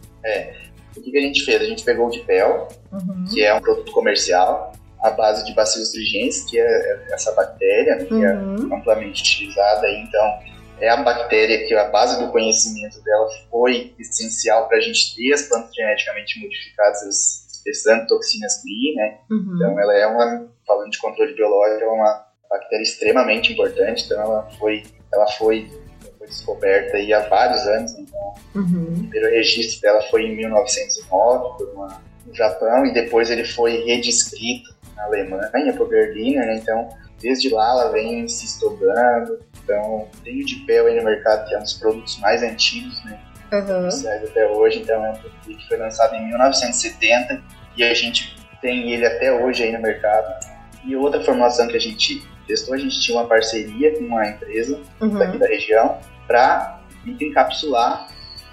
O 0.96 1.00
que, 1.00 1.11
que 1.11 1.18
a 1.18 1.20
gente 1.20 1.44
fez? 1.44 1.61
A 1.61 1.64
gente 1.64 1.85
pegou 1.85 2.06
o 2.06 2.11
dipel, 2.11 2.68
Uhum. 2.90 3.24
que 3.30 3.42
é 3.42 3.52
um 3.54 3.61
produto 3.61 3.92
comercial, 3.92 4.72
à 5.02 5.11
base 5.11 5.44
de 5.44 5.54
Bacillus 5.54 5.92
thuringiensis, 5.92 6.44
que 6.50 6.58
é 6.61 7.06
essa 7.12 7.32
bactéria, 7.32 7.96
né, 7.96 8.04
que 8.06 8.14
é 8.24 8.32
Uhum. 8.35 8.74
amplamente 8.76 9.20
utilizada. 9.22 9.88
Então, 9.90 10.38
é 10.80 10.88
a 10.88 10.96
bactéria 10.96 11.66
que 11.66 11.74
a 11.74 11.88
base 11.88 12.18
do 12.24 12.30
conhecimento 12.32 13.02
dela 13.02 13.26
foi 13.50 13.94
essencial 13.98 14.68
para 14.68 14.78
a 14.78 14.80
gente 14.80 15.14
ter 15.16 15.32
as 15.32 15.42
plantas 15.42 15.74
geneticamente 15.74 16.40
modificadas 16.40 17.42
testando 17.64 18.06
toxinas 18.08 18.61
free, 18.61 18.94
né? 18.96 19.18
Uhum. 19.30 19.52
Então, 19.56 19.80
ela 19.80 19.94
é 19.96 20.06
uma, 20.06 20.48
falando 20.66 20.90
de 20.90 20.98
controle 20.98 21.35
biológico, 21.35 21.85
é 21.85 21.88
uma 21.88 22.26
bactéria 22.53 22.83
extremamente 22.83 23.53
importante. 23.53 24.05
Então, 24.05 24.21
ela 24.21 24.49
foi, 24.59 24.83
ela 25.12 25.27
foi, 25.33 25.71
foi 26.19 26.27
descoberta 26.27 26.97
aí 26.97 27.12
há 27.12 27.21
vários 27.29 27.67
anos. 27.67 27.93
Então, 27.99 28.23
Uhum. 28.55 28.83
o 28.83 28.99
primeiro 28.99 29.31
registro 29.31 29.81
dela 29.81 30.03
foi 30.11 30.25
em 30.27 30.37
1909 30.37 31.57
por 31.57 31.69
uma, 31.75 32.03
no 32.27 32.35
Japão 32.35 32.85
e 32.85 32.93
depois 32.93 33.31
ele 33.31 33.45
foi 33.45 33.83
redescrito 33.85 34.75
na 34.95 35.05
Alemanha 35.05 35.73
por 35.75 35.88
Berliner, 35.88 36.47
né? 36.47 36.57
Então, 36.57 36.88
desde 37.19 37.49
lá 37.49 37.71
ela 37.71 37.93
vem 37.93 38.29
se 38.29 38.45
estudando. 38.45 39.41
Então, 39.65 40.07
tem 40.23 40.41
o 40.43 40.45
Dipel 40.45 40.87
aí 40.87 40.97
no 40.99 41.05
mercado, 41.05 41.49
que 41.49 41.55
é 41.55 41.59
um 41.59 41.62
dos 41.62 41.73
produtos 41.75 42.19
mais 42.21 42.43
antigos, 42.43 43.03
né? 43.05 43.19
Uhum. 43.53 43.88
até 44.29 44.47
hoje, 44.47 44.79
então 44.81 45.05
é 45.05 45.11
um 45.11 45.15
produto 45.15 45.59
que 45.59 45.69
foi 45.69 45.77
lançado 45.77 46.15
em 46.15 46.27
1970 46.29 47.43
e 47.77 47.85
a 47.85 47.93
gente 47.93 48.35
tem 48.62 48.93
ele 48.93 49.07
até 49.07 49.31
hoje 49.33 49.62
aí 49.65 49.73
no 49.73 49.81
mercado. 49.81 50.47
E 50.85 50.97
outra 50.97 51.23
formulação 51.23 51.69
que 51.69 51.77
a 51.77 51.81
gente 51.81 52.27
testou, 52.53 52.75
a 52.75 52.79
gente 52.79 53.01
tinha 53.01 53.19
uma 53.19 53.27
parceria 53.27 53.97
com 53.97 54.05
uma 54.05 54.29
empresa 54.29 54.81
daqui 55.01 55.33
Uhum. 55.33 55.38
da 55.38 55.47
região 55.47 55.99
para 56.27 56.81
encapsular 57.05 58.09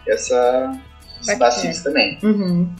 essa 0.07 0.71
esses 1.21 1.37
bacilos 1.37 1.81
também. 1.81 2.17
Uhum. 2.23 2.73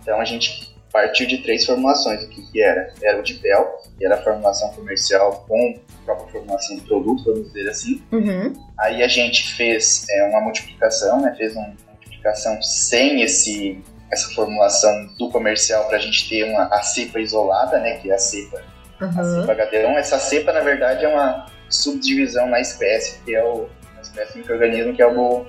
Então 0.00 0.18
a 0.18 0.24
gente 0.24 0.74
partiu 0.90 1.26
de 1.26 1.38
três 1.38 1.66
formulações. 1.66 2.22
O 2.24 2.28
que, 2.28 2.40
que 2.50 2.62
era? 2.62 2.92
Era 3.02 3.18
o 3.18 3.22
Dipel, 3.22 3.82
que 3.98 4.06
era 4.06 4.14
a 4.14 4.22
formulação 4.22 4.70
comercial 4.70 5.44
com 5.46 5.80
a 6.02 6.04
própria 6.04 6.28
formulação 6.32 6.76
de 6.76 6.82
produto, 6.82 7.24
vamos 7.24 7.52
dizer 7.52 7.68
assim. 7.68 8.02
Uhum. 8.10 8.52
Aí 8.78 9.02
a 9.02 9.08
gente 9.08 9.54
fez 9.54 10.06
é, 10.08 10.24
uma 10.28 10.40
multiplicação, 10.40 11.20
né? 11.20 11.34
Fez 11.36 11.54
uma 11.54 11.74
multiplicação 11.90 12.60
sem 12.62 13.22
esse 13.22 13.82
essa 14.10 14.32
formulação 14.34 14.92
do 15.18 15.28
comercial 15.30 15.88
para 15.88 15.96
a 15.96 16.00
gente 16.00 16.28
ter 16.28 16.44
uma 16.44 16.64
a 16.66 16.82
cepa 16.82 17.18
isolada, 17.18 17.80
né? 17.80 17.98
Que 17.98 18.10
é 18.10 18.14
a 18.14 18.18
cepa, 18.18 18.62
a 19.00 19.04
Uhum. 19.04 19.40
cepa 19.40 19.54
HD1. 19.54 19.96
Essa 19.96 20.18
cepa, 20.18 20.52
na 20.52 20.60
verdade, 20.60 21.04
é 21.04 21.08
uma 21.08 21.46
subdivisão 21.68 22.48
na 22.48 22.60
espécie, 22.60 23.18
que 23.24 23.34
é 23.34 23.42
o 23.42 23.68
uma 23.92 24.02
espécie 24.02 24.38
microorganismo 24.38 24.94
que 24.94 25.02
é 25.02 25.06
o 25.06 25.46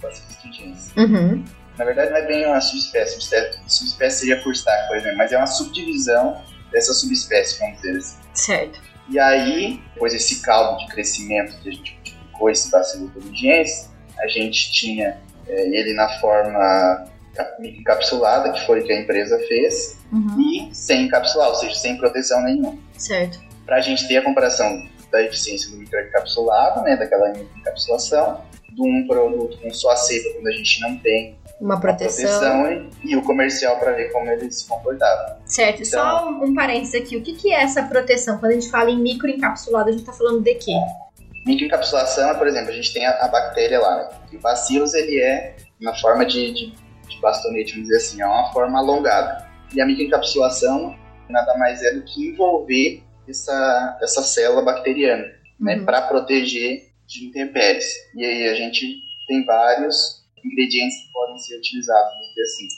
Bacillus 0.00 0.36
thuringiensis. 0.36 0.92
Uhum. 0.96 1.44
Na 1.76 1.84
verdade, 1.84 2.10
não 2.10 2.18
é 2.18 2.26
bem 2.26 2.46
uma 2.46 2.60
subespécie. 2.60 3.14
Subespécie, 3.14 3.58
subespécie 3.66 4.18
seria 4.20 4.42
Furstac, 4.42 4.86
por 4.88 4.96
exemplo, 4.96 5.18
mas 5.18 5.32
é 5.32 5.36
uma 5.36 5.46
subdivisão 5.46 6.40
dessa 6.70 6.94
subespécie, 6.94 7.58
vamos 7.58 7.80
dizer 7.80 7.98
assim. 7.98 8.16
Certo. 8.32 8.80
E 9.08 9.18
aí, 9.18 9.82
depois 9.92 10.12
desse 10.12 10.40
caldo 10.40 10.78
de 10.78 10.86
crescimento 10.88 11.60
que 11.60 11.68
a 11.68 11.72
gente 11.72 11.94
multiplicou 11.94 12.50
esse 12.50 12.70
bacilo 12.70 13.10
thuringiensis, 13.10 13.90
a 14.18 14.26
gente 14.28 14.72
tinha 14.72 15.20
é, 15.46 15.68
ele 15.68 15.92
na 15.94 16.08
forma 16.20 17.04
encapsulada, 17.60 18.52
que 18.52 18.64
foi 18.66 18.80
o 18.80 18.84
que 18.84 18.92
a 18.92 19.00
empresa 19.00 19.38
fez, 19.48 19.98
Uhum. 20.12 20.40
e 20.40 20.74
sem 20.74 21.06
encapsular, 21.06 21.48
ou 21.48 21.54
seja, 21.56 21.74
sem 21.74 21.96
proteção 21.96 22.42
nenhuma. 22.42 22.76
Certo. 22.96 23.38
Para 23.66 23.76
a 23.76 23.80
gente 23.80 24.06
ter 24.06 24.18
a 24.18 24.22
comparação 24.22 24.86
da 25.10 25.22
eficiência 25.22 25.70
do 25.70 25.76
microencapsulado, 25.78 26.82
né, 26.82 26.96
daquela 26.96 27.30
encapsulação, 27.30 28.40
de 28.72 28.82
um 28.82 29.06
produto 29.06 29.56
com 29.60 29.70
só 29.70 29.94
cepa, 29.96 30.30
quando 30.34 30.48
a 30.48 30.52
gente 30.52 30.80
não 30.80 30.96
tem 30.98 31.38
Uma 31.60 31.80
proteção. 31.80 32.24
proteção, 32.64 32.90
e, 33.04 33.12
e 33.12 33.16
o 33.16 33.22
comercial 33.22 33.78
para 33.78 33.92
ver 33.92 34.10
como 34.12 34.28
ele 34.28 34.50
se 34.50 34.66
comportava. 34.66 35.38
Certo. 35.46 35.84
Só 35.84 36.28
um, 36.28 36.44
um 36.44 36.54
parênteses 36.54 36.94
aqui. 37.00 37.16
O 37.16 37.22
que, 37.22 37.34
que 37.34 37.52
é 37.52 37.62
essa 37.62 37.84
proteção? 37.84 38.38
Quando 38.38 38.50
a 38.52 38.54
gente 38.54 38.68
fala 38.70 38.90
em 38.90 38.98
microencapsulado, 39.00 39.88
a 39.90 39.92
gente 39.92 40.04
tá 40.04 40.12
falando 40.12 40.42
de 40.42 40.54
quê? 40.56 40.72
Microencapsulação 41.46 42.30
é, 42.30 42.34
por 42.34 42.46
exemplo, 42.48 42.70
a 42.70 42.74
gente 42.74 42.92
tem 42.92 43.06
a, 43.06 43.10
a 43.24 43.28
bactéria 43.28 43.78
lá, 43.80 43.96
né? 43.96 44.08
E 44.32 44.36
o 44.36 44.40
bacillus, 44.40 44.94
ele 44.94 45.20
é 45.20 45.54
uma 45.80 45.94
forma 45.94 46.24
de, 46.24 46.52
de, 46.52 46.74
de 47.08 47.20
bastonete, 47.20 47.72
vamos 47.72 47.88
dizer 47.88 47.96
assim, 47.98 48.22
é 48.22 48.26
uma 48.26 48.52
forma 48.52 48.78
alongada. 48.78 49.46
E 49.74 49.80
a 49.80 49.86
microencapsulação 49.86 50.96
nada 51.28 51.56
mais 51.56 51.82
é 51.82 51.94
do 51.94 52.02
que 52.02 52.28
envolver 52.28 53.02
essa, 53.28 53.98
essa 54.02 54.22
célula 54.22 54.62
bacteriana, 54.62 55.24
né? 55.58 55.76
Uhum. 55.76 55.84
Para 55.84 56.02
proteger 56.02 56.82
de 57.06 57.26
intempéries. 57.26 57.86
E 58.14 58.24
aí 58.24 58.48
a 58.48 58.54
gente 58.54 58.86
tem 59.26 59.44
vários 59.44 60.22
ingredientes 60.44 60.96
que 61.02 61.12
podem 61.12 61.38
ser 61.38 61.56
utilizados, 61.56 62.12
vamos 62.12 62.28
dizer 62.28 62.42
assim. 62.42 62.68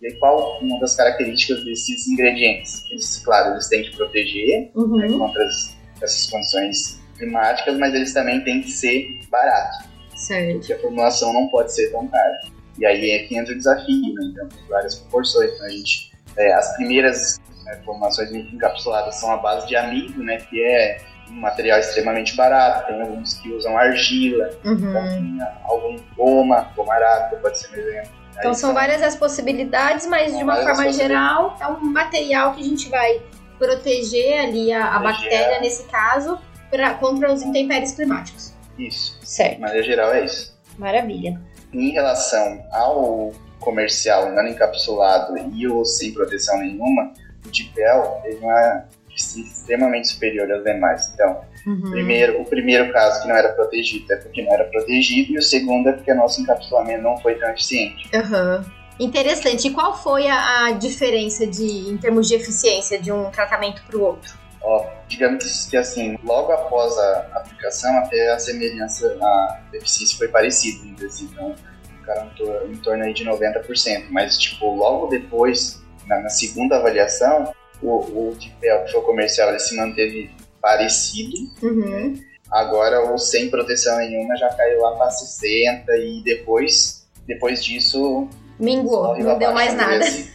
E 0.00 0.06
aí, 0.08 0.18
qual 0.18 0.58
uma 0.60 0.80
das 0.80 0.96
características 0.96 1.64
desses 1.64 2.08
ingredientes? 2.08 2.84
Eles, 2.90 3.18
claro, 3.24 3.52
eles 3.52 3.68
têm 3.68 3.82
que 3.84 3.96
proteger, 3.96 4.62
né, 4.62 4.70
Uhum. 4.74 5.18
contra 5.18 5.44
as- 5.44 5.76
essas 6.00 6.28
condições 6.28 7.00
climáticas, 7.16 7.78
mas 7.78 7.94
eles 7.94 8.12
também 8.12 8.42
têm 8.42 8.62
que 8.62 8.70
ser 8.72 9.06
baratos, 9.30 9.86
Certo. 10.16 10.58
porque 10.58 10.72
a 10.72 10.78
formulação 10.80 11.32
não 11.32 11.46
pode 11.48 11.72
ser 11.72 11.92
tão 11.92 12.08
cara. 12.08 12.40
E 12.78 12.86
aí 12.86 13.10
é 13.10 13.18
que 13.26 13.36
entra 13.38 13.52
o 13.52 13.56
desafio, 13.56 14.14
né? 14.14 14.22
Então, 14.32 14.48
tem 14.48 14.66
várias 14.68 14.94
proporções. 14.96 15.50
Então, 15.54 15.66
a 15.66 15.70
gente, 15.70 16.12
é, 16.36 16.52
as 16.54 16.74
primeiras 16.76 17.38
né, 17.64 17.80
formulações 17.84 18.30
encapsuladas 18.32 19.14
são 19.16 19.30
a 19.30 19.36
base 19.36 19.66
de 19.68 19.76
amido, 19.76 20.22
né? 20.24 20.38
Que 20.38 20.62
é 20.64 20.98
um 21.30 21.34
material 21.40 21.78
extremamente 21.78 22.34
barato. 22.34 22.86
Tem 22.86 23.00
alguns 23.00 23.34
que 23.34 23.50
usam 23.52 23.76
argila, 23.76 24.50
Uhum. 24.64 25.38
algum 25.64 25.96
goma, 26.16 26.70
goma 26.74 26.94
arábica, 26.94 27.36
pode 27.36 27.58
ser 27.58 27.70
um 27.70 27.74
exemplo. 27.74 28.10
Então 28.38 28.50
Aí 28.50 28.56
são 28.56 28.72
várias 28.72 29.02
as 29.02 29.14
possibilidades, 29.14 30.06
mas 30.06 30.34
de 30.36 30.42
uma 30.42 30.56
forma 30.56 30.90
geral 30.92 31.56
é 31.60 31.66
um 31.66 31.80
material 31.92 32.54
que 32.54 32.62
a 32.62 32.64
gente 32.64 32.88
vai 32.88 33.20
proteger 33.58 34.40
ali 34.40 34.72
a, 34.72 34.86
a 34.96 35.00
Proteger. 35.00 35.22
bactéria, 35.30 35.60
nesse 35.60 35.84
caso, 35.84 36.38
pra, 36.70 36.94
contra 36.94 37.32
os 37.32 37.42
intempéries 37.42 37.92
climáticos. 37.92 38.52
Isso, 38.78 39.18
Certo. 39.22 39.56
de 39.56 39.60
maneira 39.60 39.82
geral 39.84 40.12
é 40.14 40.24
isso. 40.24 40.58
Maravilha. 40.78 41.38
Em 41.72 41.90
relação 41.90 42.64
ao 42.72 43.32
comercial 43.60 44.32
não 44.32 44.46
encapsulado 44.46 45.34
e 45.54 45.68
o 45.68 45.84
sem 45.84 46.12
proteção 46.12 46.58
nenhuma, 46.58 47.12
o 47.46 47.50
Dipel 47.50 48.20
teve 48.22 48.38
uma 48.44 48.84
extremamente 49.14 50.08
superior 50.08 50.50
às 50.52 50.64
demais. 50.64 51.10
Então, 51.14 51.40
Uhum. 51.64 51.90
primeiro, 51.92 52.40
o 52.40 52.44
primeiro 52.44 52.92
caso 52.92 53.22
que 53.22 53.28
não 53.28 53.36
era 53.36 53.50
protegido 53.50 54.12
é 54.12 54.16
porque 54.16 54.42
não 54.42 54.52
era 54.52 54.64
protegido, 54.64 55.32
e 55.32 55.38
o 55.38 55.42
segundo 55.42 55.88
é 55.88 55.92
porque 55.92 56.12
nosso 56.12 56.40
encapsulamento 56.40 57.02
não 57.02 57.16
foi 57.18 57.36
tão 57.36 57.48
eficiente. 57.50 58.10
Aham. 58.12 58.64
Interessante. 58.98 59.68
E 59.68 59.70
qual 59.70 59.96
foi 59.96 60.26
a, 60.28 60.66
a 60.66 60.72
diferença 60.72 61.46
de, 61.46 61.88
em 61.88 61.96
termos 61.96 62.26
de 62.28 62.34
eficiência 62.34 63.00
de 63.00 63.12
um 63.12 63.30
tratamento 63.30 63.80
para 63.86 63.96
o 63.96 64.02
outro? 64.02 64.41
Ó, 64.64 64.86
digamos 65.08 65.66
que 65.66 65.76
assim, 65.76 66.16
logo 66.24 66.52
após 66.52 66.96
a 66.98 67.18
aplicação, 67.34 67.96
até 67.98 68.30
a 68.32 68.38
semelhança, 68.38 69.16
a 69.20 69.60
eficiência 69.74 70.16
foi 70.16 70.28
parecida, 70.28 71.04
assim, 71.06 71.28
então, 71.32 71.54
ficaram 71.98 72.26
em 72.26 72.30
tor- 72.34 72.70
em 72.70 72.76
torno 72.76 73.04
aí 73.04 73.12
de 73.12 73.24
90%, 73.24 74.06
mas 74.10 74.38
tipo, 74.38 74.72
logo 74.74 75.08
depois, 75.08 75.82
na, 76.06 76.20
na 76.20 76.28
segunda 76.28 76.76
avaliação, 76.76 77.52
o, 77.82 77.96
o 78.30 78.36
que 78.38 78.52
foi 78.92 79.02
comercial, 79.02 79.48
ele 79.50 79.58
se 79.58 79.74
manteve 79.76 80.30
parecido, 80.60 81.36
Uhum. 81.60 82.14
agora 82.50 83.12
o 83.12 83.18
sem 83.18 83.50
proteção 83.50 83.96
nenhuma 83.98 84.36
já 84.36 84.48
caiu 84.54 84.80
lá 84.80 84.92
para 84.96 85.08
60% 85.08 85.84
e 85.98 86.22
depois, 86.24 87.04
depois 87.26 87.64
disso, 87.64 88.28
Minguou, 88.60 89.18
não 89.18 89.38
deu 89.38 89.52
mais 89.52 89.74
nada. 89.74 89.96
assim. 89.98 90.28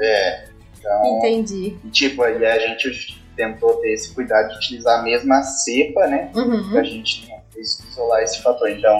É, 0.00 0.44
então... 0.78 1.18
Entendi. 1.18 1.78
E, 1.82 1.88
tipo, 1.88 2.22
aí 2.22 2.44
a 2.44 2.58
gente 2.58 3.18
tentou 3.36 3.74
ter 3.76 3.92
esse 3.92 4.14
cuidado 4.14 4.48
de 4.50 4.56
utilizar 4.56 5.00
a 5.00 5.02
mesma 5.02 5.42
cepa, 5.42 6.06
né? 6.06 6.30
Pra 6.32 6.42
Uhum. 6.42 6.84
gente 6.84 7.28
né, 7.28 7.40
isolar 7.56 8.22
esse 8.22 8.42
fator. 8.42 8.70
Então, 8.70 8.96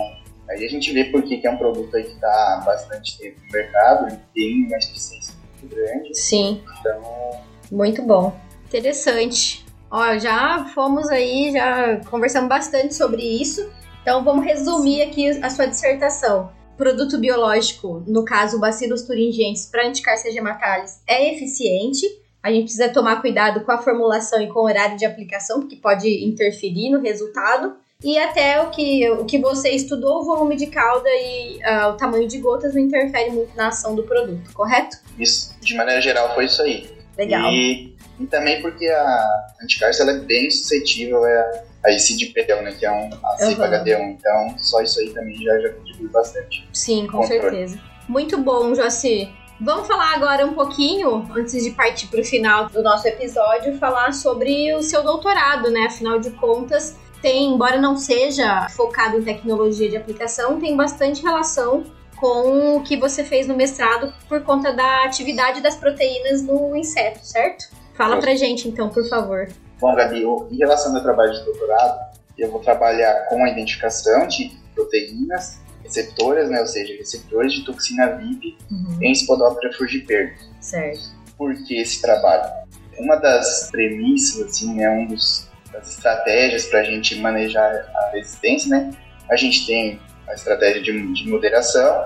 aí 0.49 0.65
a 0.65 0.69
gente 0.69 0.93
vê 0.93 1.05
por 1.05 1.23
que 1.23 1.47
é 1.47 1.51
um 1.51 1.57
produto 1.57 1.97
aí 1.97 2.05
que 2.05 2.19
tá 2.21 2.29
há 2.29 2.65
bastante 2.65 3.19
tempo 3.19 3.41
no 3.47 3.53
mercado, 3.53 4.07
ele 4.09 4.19
tem 4.35 4.67
uma 4.67 4.77
eficiência 4.77 5.35
muito 5.61 5.75
grande. 5.75 6.15
Sim, 6.19 6.63
Então, 6.81 7.41
muito 7.71 8.03
bom. 8.03 8.39
Interessante. 8.67 9.65
Ó, 9.91 10.17
já 10.19 10.65
fomos 10.75 11.09
aí, 11.09 11.51
já 11.53 11.97
conversamos 12.09 12.49
bastante 12.49 12.95
sobre 12.95 13.23
isso. 13.23 13.69
Então 14.03 14.25
vamos 14.25 14.45
resumir 14.45 15.03
aqui 15.03 15.29
a 15.43 15.51
sua 15.51 15.67
dissertação. 15.67 16.51
Produto 16.77 17.19
biológico, 17.19 18.03
no 18.07 18.25
caso 18.25 18.57
o 18.57 18.61
Bacillus 18.61 19.03
thuringiensis 19.03 19.67
para 19.67 19.87
anticarcegematalis, 19.87 21.03
é 21.07 21.35
eficiente. 21.35 22.07
A 22.43 22.51
gente 22.51 22.65
precisa 22.65 22.89
tomar 22.89 23.21
cuidado 23.21 23.61
com 23.61 23.73
a 23.73 23.79
formulação 23.79 24.41
e 24.41 24.49
com 24.49 24.61
o 24.61 24.65
horário 24.65 24.97
de 24.97 25.05
aplicação, 25.05 25.61
porque 25.61 25.77
pode 25.77 26.09
interferir 26.25 26.91
no 26.91 27.01
resultado. 27.01 27.77
E 28.03 28.19
até 28.19 28.63
o 28.63 28.71
que, 28.71 29.11
o 29.11 29.27
que 29.27 29.39
você 29.39 29.71
estudou, 29.71 30.23
o 30.23 30.25
volume 30.25 30.57
de 30.57 30.69
cauda 30.69 31.09
e 31.11 31.63
ah, 31.63 31.89
o 31.89 31.97
tamanho 31.99 32.27
de 32.27 32.39
gotas 32.39 32.75
não 32.75 32.81
interfere 32.81 33.31
muito 33.31 33.55
na 33.55 33.69
ação 33.69 33.95
do 33.95 34.03
produto, 34.05 34.53
correto? 34.55 34.97
isso, 35.19 35.55
de 35.61 35.75
maneira 35.75 36.01
geral, 36.01 36.35
foi 36.35 36.47
isso 36.47 36.63
aí. 36.63 36.89
Legal. 37.19 37.51
E, 37.53 37.95
e 38.19 38.27
também 38.27 38.63
porque 38.63 38.87
a 38.87 39.53
anticárcia 39.63 40.03
ela 40.03 40.13
é 40.13 40.21
bem 40.21 40.51
suscetível 40.51 41.23
a, 41.23 41.51
a 41.85 41.93
esse 41.93 42.17
dipel, 42.17 42.63
né? 42.63 42.73
Que 42.73 42.87
é 42.87 42.91
um, 42.91 43.11
a 43.23 43.37
Aham. 43.45 43.55
HD1. 43.55 44.17
Então, 44.19 44.59
só 44.59 44.81
isso 44.81 44.99
aí 45.01 45.11
também 45.11 45.37
já, 45.37 45.59
já 45.61 45.69
contribui 45.71 46.09
bastante. 46.09 46.67
Sim, 46.73 47.07
com 47.07 47.19
Controle. 47.19 47.43
certeza. 47.43 47.81
Muito 48.09 48.39
bom, 48.39 48.75
Joci. 48.75 49.31
Vamos 49.61 49.87
falar 49.87 50.15
agora 50.15 50.47
um 50.47 50.55
pouquinho, 50.55 51.29
antes 51.37 51.63
de 51.63 51.71
partir 51.73 52.07
para 52.07 52.21
o 52.21 52.25
final 52.25 52.69
do 52.71 52.83
nosso 52.83 53.07
episódio, 53.07 53.77
falar 53.79 54.13
sobre 54.13 54.75
o 54.75 54.83
seu 54.83 55.03
doutorado, 55.03 55.71
né? 55.71 55.83
Afinal 55.87 56.19
de 56.19 56.31
contas, 56.31 56.97
tem, 57.21 57.53
embora 57.53 57.79
não 57.79 57.97
seja 57.97 58.67
focado 58.71 59.19
em 59.19 59.23
tecnologia 59.23 59.89
de 59.91 59.97
aplicação, 59.99 60.59
tem 60.59 60.75
bastante 60.75 61.23
relação 61.23 61.85
com 62.17 62.77
o 62.77 62.83
que 62.83 62.97
você 62.97 63.23
fez 63.23 63.47
no 63.47 63.55
mestrado 63.55 64.13
por 64.29 64.43
conta 64.43 64.73
da 64.73 65.05
atividade 65.05 65.61
das 65.61 65.77
proteínas 65.77 66.43
no 66.43 66.75
inseto, 66.75 67.21
certo? 67.23 67.65
Fala 67.95 68.19
pra 68.19 68.35
gente 68.35 68.67
então, 68.67 68.89
por 68.89 69.07
favor. 69.09 69.47
Bom, 69.79 69.95
Gabi, 69.95 70.23
eu- 70.23 70.49
em 70.51 70.57
relação 70.57 70.87
ao 70.89 70.95
meu 70.95 71.03
trabalho 71.03 71.33
de 71.33 71.45
doutorado, 71.45 71.99
eu 72.39 72.51
vou 72.51 72.61
trabalhar 72.61 73.27
com 73.29 73.45
a 73.45 73.51
identificação 73.51 74.27
de 74.27 74.51
proteínas 74.75 75.61
receptoras, 75.83 76.49
né, 76.51 76.61
ou 76.61 76.67
seja, 76.67 76.95
receptores 76.97 77.53
de 77.53 77.65
toxina 77.65 78.17
VIP 78.17 78.57
em 79.01 79.15
Spodoptera 79.15 79.73
frugiper. 79.73 80.37
Certo. 80.61 81.01
Por 81.37 81.55
que 81.65 81.81
esse 81.81 82.01
trabalho? 82.01 82.51
Uma 82.99 83.17
das 83.17 83.71
premissas, 83.71 84.43
assim, 84.43 84.75
né, 84.75 84.89
um 84.91 85.07
dos, 85.07 85.49
das 85.73 85.89
estratégias 85.89 86.67
para 86.67 86.81
a 86.81 86.85
gente 86.85 87.17
manejar 87.17 87.71
a 87.71 88.11
resistência, 88.13 88.71
né, 88.71 88.91
a 89.31 89.37
gente 89.37 89.67
tem 89.67 90.01
a 90.29 90.35
estratégia 90.35 90.83
de, 90.83 91.13
de 91.13 91.29
moderação, 91.29 92.05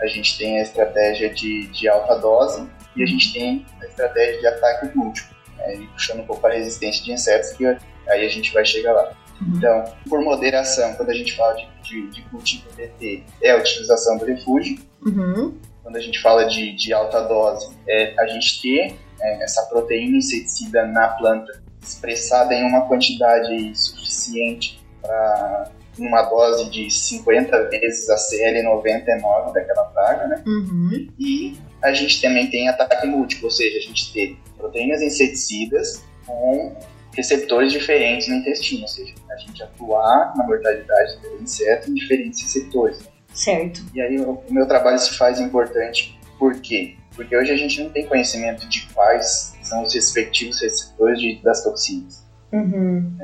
a 0.00 0.06
gente 0.06 0.36
tem 0.36 0.58
a 0.58 0.62
estratégia 0.62 1.32
de, 1.32 1.68
de 1.68 1.88
alta 1.88 2.16
dose 2.16 2.68
e 2.96 3.02
a 3.02 3.06
gente 3.06 3.32
tem 3.32 3.64
a 3.80 3.86
estratégia 3.86 4.40
de 4.40 4.46
ataque 4.46 4.96
múltiplo, 4.96 5.34
né, 5.56 5.86
puxando 5.92 6.20
um 6.20 6.26
pouco 6.26 6.42
para 6.42 6.54
a 6.54 6.56
resistência 6.56 7.04
de 7.04 7.12
insetos, 7.12 7.52
que 7.52 7.64
aí 7.64 8.26
a 8.26 8.28
gente 8.28 8.52
vai 8.52 8.64
chegar 8.64 8.92
lá. 8.92 9.12
Então, 9.56 9.84
por 10.08 10.22
moderação, 10.22 10.94
quando 10.94 11.10
a 11.10 11.14
gente 11.14 11.34
fala 11.34 11.54
de, 11.54 11.68
de, 11.82 12.10
de 12.10 12.22
cultivo 12.22 12.64
DT, 12.76 13.24
é 13.42 13.50
a 13.52 13.56
utilização 13.56 14.18
do 14.18 14.24
refúgio. 14.24 14.78
Uhum. 15.04 15.54
Quando 15.82 15.96
a 15.96 16.00
gente 16.00 16.20
fala 16.20 16.44
de, 16.44 16.72
de 16.72 16.92
alta 16.92 17.20
dose, 17.22 17.74
é 17.88 18.14
a 18.18 18.26
gente 18.26 18.62
ter 18.62 18.96
é, 19.20 19.44
essa 19.44 19.62
proteína 19.66 20.18
inseticida 20.18 20.86
na 20.86 21.08
planta 21.08 21.62
expressada 21.82 22.54
em 22.54 22.64
uma 22.64 22.82
quantidade 22.82 23.76
suficiente 23.76 24.80
para 25.00 25.70
uma 25.98 26.22
dose 26.22 26.70
de 26.70 26.90
50 26.90 27.68
vezes 27.68 28.08
a 28.08 28.16
CL99 28.16 29.52
daquela 29.52 29.84
praga, 29.86 30.26
né? 30.28 30.42
Uhum. 30.46 31.08
E 31.18 31.58
a 31.82 31.92
gente 31.92 32.22
também 32.22 32.48
tem 32.48 32.68
ataque 32.68 33.06
múltiplo, 33.06 33.46
ou 33.46 33.50
seja, 33.50 33.78
a 33.78 33.80
gente 33.80 34.12
ter 34.12 34.36
proteínas 34.56 35.02
inseticidas 35.02 36.02
com 36.24 36.74
receptores 37.14 37.72
diferentes 37.72 38.28
no 38.28 38.36
intestino, 38.36 38.82
ou 38.82 38.88
seja, 38.88 39.14
a 39.32 39.36
gente 39.36 39.62
atuar 39.62 40.34
na 40.36 40.44
mortalidade 40.46 41.18
do 41.20 41.42
inseto 41.42 41.90
em 41.90 41.94
diferentes 41.94 42.42
receptores. 42.42 43.08
Certo. 43.34 43.80
E 43.94 44.00
aí 44.00 44.18
o 44.20 44.42
meu 44.50 44.66
trabalho 44.68 44.98
se 44.98 45.16
faz 45.16 45.40
importante 45.40 46.18
por 46.38 46.60
quê? 46.60 46.96
Porque 47.14 47.36
hoje 47.36 47.50
a 47.52 47.56
gente 47.56 47.82
não 47.82 47.90
tem 47.90 48.06
conhecimento 48.06 48.66
de 48.68 48.86
quais 48.92 49.54
são 49.62 49.82
os 49.82 49.94
respectivos 49.94 50.60
receptores 50.60 51.20
de- 51.20 51.42
das 51.42 51.62
toxinas. 51.62 52.24
Uhum. 52.52 53.16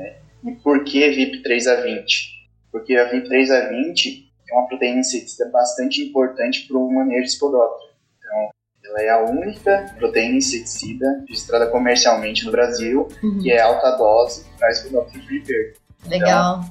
E 0.45 0.51
por 0.63 0.83
que 0.83 1.03
VIP3A20? 1.09 2.05
Porque 2.71 2.95
a 2.95 3.09
VIP3A20 3.11 4.25
é 4.49 4.53
uma 4.55 4.67
proteína 4.67 4.99
inseticida 4.99 5.49
bastante 5.51 6.01
importante 6.01 6.67
para 6.67 6.77
o 6.77 6.91
manejo 6.91 7.25
de. 7.27 7.83
Então, 8.19 8.49
ela 8.85 9.01
é 9.01 9.09
a 9.09 9.23
única 9.25 9.93
proteína 9.97 10.37
inseticida 10.37 11.05
registrada 11.27 11.67
comercialmente 11.67 12.45
no 12.45 12.51
Brasil 12.51 13.07
Uhum. 13.23 13.39
que 13.41 13.51
é 13.51 13.59
alta 13.61 13.91
dose 13.97 14.45
para 14.57 14.71
Spodoptera 14.71 15.23
frugiper. 15.23 15.73
Legal. 16.07 16.63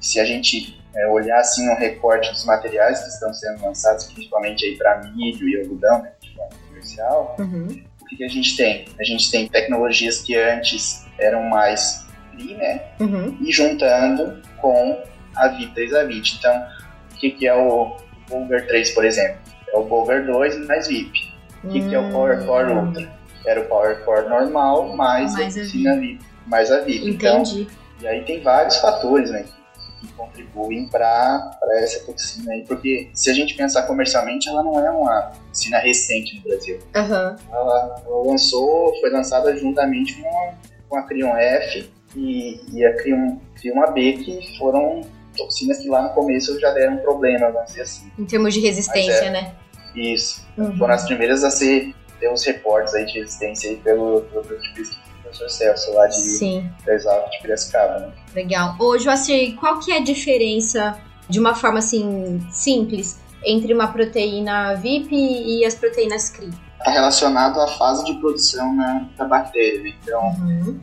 se 0.00 0.18
a 0.20 0.24
gente 0.24 0.80
é, 0.94 1.06
olhar 1.08 1.38
assim 1.40 1.66
no 1.66 1.74
recorte 1.76 2.30
dos 2.32 2.44
materiais 2.44 3.00
que 3.02 3.08
estão 3.08 3.32
sendo 3.32 3.62
lançados, 3.64 4.04
principalmente 4.12 4.64
aí 4.64 4.76
para 4.76 5.00
milho 5.14 5.48
e 5.48 5.60
algodão, 5.60 6.02
né, 6.02 6.12
de 6.20 6.34
forma 6.34 6.50
comercial, 6.68 7.36
Uhum. 7.38 7.82
o 8.00 8.04
que, 8.06 8.16
que 8.16 8.24
a 8.24 8.28
gente 8.28 8.56
tem? 8.56 8.84
A 9.00 9.04
gente 9.04 9.30
tem 9.30 9.48
tecnologias 9.48 10.18
que 10.22 10.36
antes 10.36 11.06
eram 11.18 11.44
mais 11.48 12.04
free, 12.32 12.54
né, 12.56 12.82
Uhum. 13.00 13.36
e 13.40 13.52
juntando 13.52 14.42
com 14.60 15.02
a 15.36 15.48
VIP 15.48 15.72
3A20. 15.74 16.36
Então, 16.38 16.66
o 17.12 17.14
que, 17.16 17.30
que 17.30 17.46
é 17.46 17.54
o 17.54 17.96
Bulgar 18.28 18.66
3, 18.66 18.90
por 18.90 19.04
exemplo? 19.04 19.40
É 19.72 19.76
o 19.78 19.84
Bulgar 19.84 20.26
2 20.26 20.66
mais 20.66 20.88
VIP. 20.88 21.32
O 21.64 21.68
que, 21.68 21.80
que 21.88 21.94
é 21.94 21.98
o 21.98 22.10
Power 22.10 22.44
Core 22.44 22.72
Hum. 22.72 22.86
Ultra? 22.88 23.12
Era 23.46 23.60
o 23.60 23.64
Power 23.64 24.04
Core 24.04 24.28
normal 24.28 24.94
mais, 24.96 25.32
Mais 25.34 25.56
a 25.56 25.60
a 25.60 25.64
VIP. 25.64 26.20
Mais 26.46 26.70
a 26.72 26.80
VIP. 26.80 27.08
Entendi. 27.08 27.62
Então, 27.62 27.81
e 28.02 28.06
aí 28.08 28.24
tem 28.24 28.42
vários 28.42 28.76
fatores, 28.78 29.30
né, 29.30 29.44
que, 29.44 30.06
que 30.06 30.12
contribuem 30.14 30.88
para 30.88 31.56
essa 31.76 32.04
toxina 32.04 32.52
aí, 32.52 32.64
porque 32.66 33.08
se 33.14 33.30
a 33.30 33.32
gente 33.32 33.54
pensar 33.54 33.82
comercialmente, 33.84 34.48
ela 34.48 34.62
não 34.62 34.84
é 34.84 34.90
uma 34.90 35.32
toxina 35.48 35.78
recente 35.78 36.36
no 36.36 36.42
Brasil. 36.42 36.78
Aham. 36.94 37.36
Ela, 37.50 38.02
ela 38.04 38.26
lançou, 38.26 38.92
foi 39.00 39.10
lançada 39.10 39.56
juntamente 39.56 40.20
com 40.20 40.28
a, 40.28 40.54
com 40.88 40.96
a 40.96 41.02
Crion 41.04 41.36
F 41.36 41.88
e, 42.16 42.60
e 42.72 42.84
a 42.84 42.96
Crion, 42.96 43.38
Crion 43.60 43.80
AB, 43.84 44.12
que 44.14 44.58
foram 44.58 45.02
toxinas 45.36 45.78
que 45.78 45.88
lá 45.88 46.02
no 46.02 46.10
começo 46.10 46.58
já 46.58 46.72
deram 46.72 46.98
problema, 46.98 47.50
vamos 47.50 47.68
dizer 47.68 47.82
assim. 47.82 48.10
Em 48.18 48.24
termos 48.24 48.52
de 48.52 48.60
resistência, 48.60 49.12
Mas 49.12 49.22
é. 49.22 49.30
né? 49.30 49.54
Isso. 49.94 50.44
Uhum. 50.58 50.76
Foram 50.76 50.94
as 50.94 51.04
primeiras 51.04 51.44
a 51.44 51.50
ser 51.50 51.94
ter 52.18 52.32
os 52.32 52.44
reportes 52.44 52.94
aí 52.94 53.04
de 53.06 53.18
resistência 53.18 53.70
aí 53.70 53.76
pelo, 53.76 54.22
pelo 54.22 54.44
grupo 54.44 54.62
de 54.62 54.74
pesquisa 54.74 55.11
professor 55.32 55.48
Celso, 55.50 55.92
lá 55.94 56.06
de 56.06 56.16
Sim, 56.16 56.70
da 56.84 56.94
Exalc 56.94 57.30
de 57.30 57.38
Piracicaba, 57.42 57.98
né? 58.00 58.12
legal. 58.34 58.76
Ô, 58.78 58.98
Joacir, 58.98 59.56
qual 59.56 59.78
que 59.78 59.90
é 59.92 59.96
a 59.98 60.02
diferença, 60.02 60.98
de 61.28 61.40
uma 61.40 61.54
forma 61.54 61.78
assim, 61.78 62.40
simples, 62.50 63.18
entre 63.44 63.72
uma 63.74 63.88
proteína 63.92 64.74
VIP 64.74 65.14
e 65.14 65.64
as 65.64 65.74
proteínas 65.74 66.30
CRI? 66.30 66.50
Está 66.78 66.90
relacionado 66.90 67.60
à 67.60 67.66
fase 67.68 68.04
de 68.04 68.14
produção 68.20 68.74
na, 68.74 69.08
da 69.16 69.24
bactéria, 69.24 69.82
né? 69.82 69.94
Então, 70.02 70.20
Uhum. 70.40 70.80